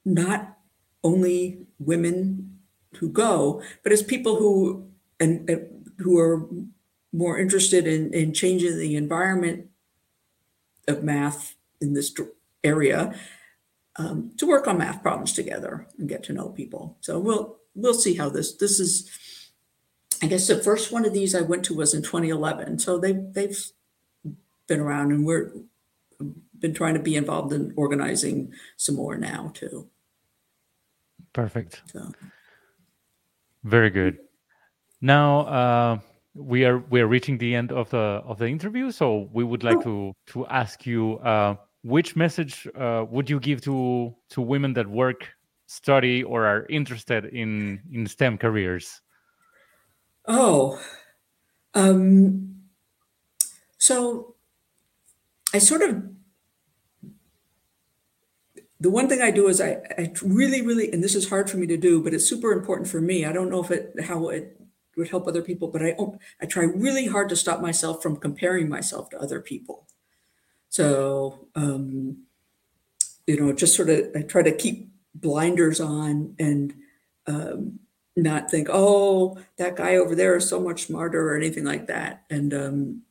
not 0.05 0.57
only 1.03 1.67
women 1.79 2.59
who 2.97 3.09
go 3.09 3.61
but 3.83 3.91
it's 3.91 4.03
people 4.03 4.37
who 4.37 4.89
and, 5.19 5.49
and 5.49 5.91
who 5.99 6.17
are 6.17 6.47
more 7.13 7.37
interested 7.37 7.87
in, 7.87 8.11
in 8.13 8.33
changing 8.33 8.77
the 8.77 8.95
environment 8.95 9.67
of 10.87 11.03
math 11.03 11.55
in 11.79 11.93
this 11.93 12.13
area 12.63 13.13
um, 13.95 14.31
to 14.37 14.47
work 14.47 14.67
on 14.67 14.79
math 14.79 15.03
problems 15.03 15.33
together 15.33 15.87
and 15.99 16.09
get 16.09 16.23
to 16.23 16.33
know 16.33 16.49
people. 16.49 16.97
So 17.01 17.19
we'll 17.19 17.57
we'll 17.75 17.93
see 17.93 18.15
how 18.15 18.29
this 18.29 18.55
this 18.55 18.79
is. 18.79 19.09
I 20.21 20.27
guess 20.27 20.47
the 20.47 20.63
first 20.63 20.91
one 20.91 21.05
of 21.05 21.13
these 21.13 21.35
I 21.35 21.41
went 21.41 21.65
to 21.65 21.75
was 21.75 21.93
in 21.93 22.01
2011. 22.01 22.79
So 22.79 22.97
they 22.97 23.11
they've 23.11 23.57
been 24.67 24.79
around 24.79 25.11
and 25.11 25.25
we're 25.25 25.51
been 26.57 26.73
trying 26.73 26.93
to 26.93 26.99
be 26.99 27.15
involved 27.15 27.53
in 27.53 27.73
organizing 27.75 28.53
some 28.77 28.95
more 28.95 29.17
now 29.17 29.51
too. 29.53 29.89
Perfect. 31.33 31.81
So. 31.91 32.11
Very 33.63 33.89
good. 33.91 34.17
Now. 35.01 35.39
Uh 35.41 35.99
we 36.35 36.65
are 36.65 36.79
we 36.89 36.99
are 36.99 37.07
reaching 37.07 37.37
the 37.37 37.53
end 37.53 37.71
of 37.71 37.89
the 37.89 37.97
of 37.97 38.37
the 38.39 38.47
interview 38.47 38.91
so 38.91 39.29
we 39.33 39.43
would 39.43 39.63
like 39.63 39.77
oh. 39.77 39.81
to 39.81 40.13
to 40.25 40.47
ask 40.47 40.85
you 40.85 41.17
uh, 41.19 41.55
which 41.83 42.15
message 42.15 42.67
uh, 42.75 43.05
would 43.09 43.29
you 43.29 43.39
give 43.39 43.61
to 43.61 44.13
to 44.29 44.41
women 44.41 44.73
that 44.73 44.87
work 44.87 45.29
study 45.67 46.23
or 46.23 46.45
are 46.45 46.65
interested 46.69 47.25
in 47.25 47.79
in 47.91 48.07
stem 48.07 48.37
careers 48.37 49.01
oh 50.27 50.79
um 51.75 52.55
so 53.77 54.35
i 55.53 55.57
sort 55.57 55.81
of 55.81 56.03
the 58.79 58.89
one 58.89 59.07
thing 59.07 59.21
I 59.21 59.31
do 59.31 59.47
is 59.47 59.61
I, 59.61 59.77
I 59.97 60.11
really, 60.21 60.61
really, 60.61 60.91
and 60.91 61.01
this 61.01 61.15
is 61.15 61.29
hard 61.29 61.49
for 61.49 61.55
me 61.55 61.65
to 61.67 61.77
do, 61.77 62.03
but 62.03 62.13
it's 62.13 62.27
super 62.27 62.51
important 62.51 62.89
for 62.89 62.99
me. 62.99 63.23
I 63.23 63.31
don't 63.31 63.49
know 63.49 63.63
if 63.63 63.71
it 63.71 63.93
how 64.03 64.27
it 64.27 64.59
would 64.95 65.09
help 65.09 65.27
other 65.27 65.41
people, 65.41 65.67
but 65.67 65.83
I 65.83 65.95
I 66.41 66.45
try 66.45 66.63
really 66.63 67.07
hard 67.07 67.29
to 67.29 67.35
stop 67.35 67.61
myself 67.61 68.01
from 68.01 68.17
comparing 68.17 68.69
myself 68.69 69.09
to 69.09 69.19
other 69.19 69.39
people. 69.41 69.87
So 70.69 71.47
um, 71.55 72.23
you 73.27 73.39
know, 73.39 73.53
just 73.53 73.75
sort 73.75 73.89
of 73.89 74.11
I 74.15 74.21
try 74.21 74.43
to 74.43 74.55
keep 74.55 74.89
blinders 75.15 75.79
on 75.79 76.35
and 76.39 76.73
um, 77.27 77.79
not 78.15 78.51
think, 78.51 78.67
oh, 78.71 79.37
that 79.57 79.75
guy 79.75 79.95
over 79.95 80.15
there 80.15 80.35
is 80.35 80.47
so 80.47 80.59
much 80.59 80.85
smarter 80.85 81.29
or 81.29 81.35
anything 81.35 81.63
like 81.63 81.87
that. 81.87 82.23
And 82.29 82.53
um, 82.53 83.01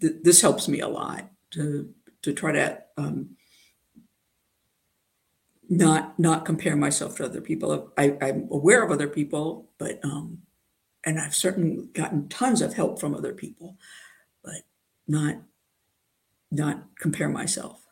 th- 0.00 0.16
this 0.22 0.40
helps 0.40 0.68
me 0.68 0.80
a 0.80 0.88
lot 0.88 1.28
to 1.52 1.92
to 2.22 2.32
try 2.32 2.52
to 2.52 2.82
um, 2.96 3.30
not 5.68 6.18
not 6.18 6.44
compare 6.44 6.76
myself 6.76 7.16
to 7.16 7.24
other 7.24 7.40
people. 7.40 7.92
I, 7.96 8.16
I'm 8.20 8.48
aware 8.50 8.82
of 8.82 8.90
other 8.90 9.08
people, 9.08 9.70
but 9.78 10.00
um, 10.04 10.38
and 11.04 11.18
I've 11.18 11.34
certainly 11.34 11.86
gotten 11.94 12.28
tons 12.28 12.62
of 12.62 12.74
help 12.74 13.00
from 13.00 13.14
other 13.14 13.32
people, 13.32 13.76
but 14.42 14.62
not 15.06 15.36
not 16.50 16.84
compare 16.98 17.28
myself. 17.28 17.86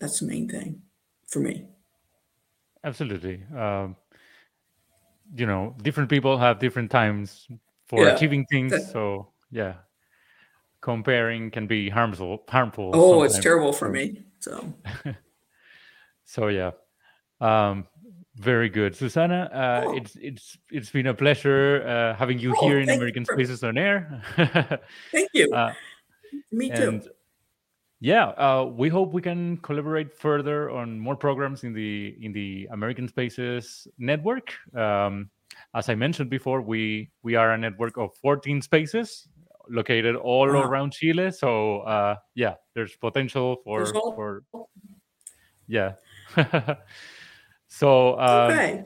That's 0.00 0.20
the 0.20 0.26
main 0.26 0.48
thing 0.48 0.82
for 1.26 1.40
me. 1.40 1.66
Absolutely. 2.82 3.42
Um, 3.56 3.96
you 5.36 5.46
know, 5.46 5.76
different 5.82 6.10
people 6.10 6.38
have 6.38 6.58
different 6.58 6.90
times 6.90 7.46
for 7.86 8.04
yeah, 8.04 8.14
achieving 8.14 8.46
things. 8.46 8.72
That, 8.72 8.82
so 8.82 9.28
yeah, 9.50 9.74
comparing 10.80 11.50
can 11.50 11.66
be 11.66 11.88
harmful. 11.88 12.42
Harmful. 12.48 12.90
Oh, 12.94 13.12
sometimes. 13.12 13.34
it's 13.34 13.42
terrible 13.42 13.72
for 13.72 13.88
me. 13.88 14.24
So. 14.40 14.72
so 16.24 16.48
yeah. 16.48 16.70
Um, 17.42 17.86
very 18.40 18.68
good, 18.70 18.96
Susanna. 18.96 19.50
Uh, 19.52 19.84
oh. 19.86 19.96
It's 19.96 20.16
it's 20.20 20.58
it's 20.70 20.90
been 20.90 21.08
a 21.08 21.14
pleasure 21.14 21.84
uh, 21.86 22.16
having 22.16 22.38
you 22.38 22.54
oh, 22.56 22.66
here 22.66 22.80
in 22.80 22.88
American 22.88 23.24
for... 23.24 23.34
Spaces 23.34 23.62
on 23.62 23.76
Air. 23.76 24.22
thank 25.12 25.28
you. 25.34 25.52
Uh, 25.52 25.72
Me 26.50 26.70
too. 26.70 27.02
Yeah, 28.00 28.28
uh, 28.28 28.64
we 28.64 28.88
hope 28.88 29.12
we 29.12 29.20
can 29.20 29.58
collaborate 29.58 30.16
further 30.16 30.70
on 30.70 30.98
more 30.98 31.16
programs 31.16 31.64
in 31.64 31.74
the 31.74 32.16
in 32.20 32.32
the 32.32 32.66
American 32.72 33.06
Spaces 33.08 33.86
network. 33.98 34.54
Um, 34.74 35.28
as 35.74 35.90
I 35.90 35.94
mentioned 35.94 36.30
before, 36.30 36.62
we 36.62 37.10
we 37.22 37.34
are 37.34 37.52
a 37.52 37.58
network 37.58 37.98
of 37.98 38.16
14 38.22 38.62
spaces 38.62 39.28
located 39.68 40.16
all 40.16 40.48
wow. 40.48 40.62
around 40.62 40.92
Chile. 40.92 41.30
So 41.30 41.80
uh, 41.80 42.16
yeah, 42.34 42.54
there's 42.74 42.96
potential 42.96 43.60
for 43.64 43.84
for 43.86 44.42
yeah. 45.68 45.92
So 47.70 48.18
um, 48.18 48.50
okay. 48.50 48.84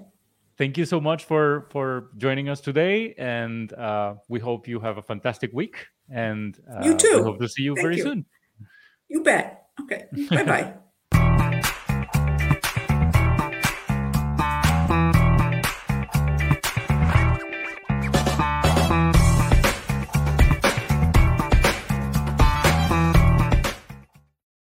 thank 0.58 0.78
you 0.78 0.84
so 0.84 1.00
much 1.00 1.24
for 1.24 1.66
for 1.70 2.10
joining 2.16 2.48
us 2.48 2.60
today, 2.60 3.14
and 3.18 3.72
uh, 3.72 4.14
we 4.28 4.38
hope 4.38 4.68
you 4.68 4.78
have 4.78 4.98
a 4.98 5.02
fantastic 5.02 5.52
week. 5.52 5.86
And 6.10 6.56
uh, 6.70 6.84
you 6.84 6.96
too. 6.96 7.16
We 7.16 7.22
hope 7.22 7.40
to 7.40 7.48
see 7.48 7.62
you 7.62 7.74
thank 7.74 7.84
very 7.84 7.96
you. 7.96 8.02
soon. 8.04 8.26
You 9.08 9.22
bet. 9.22 9.68
Okay. 9.80 10.06
bye 10.30 10.44
bye. 10.44 10.74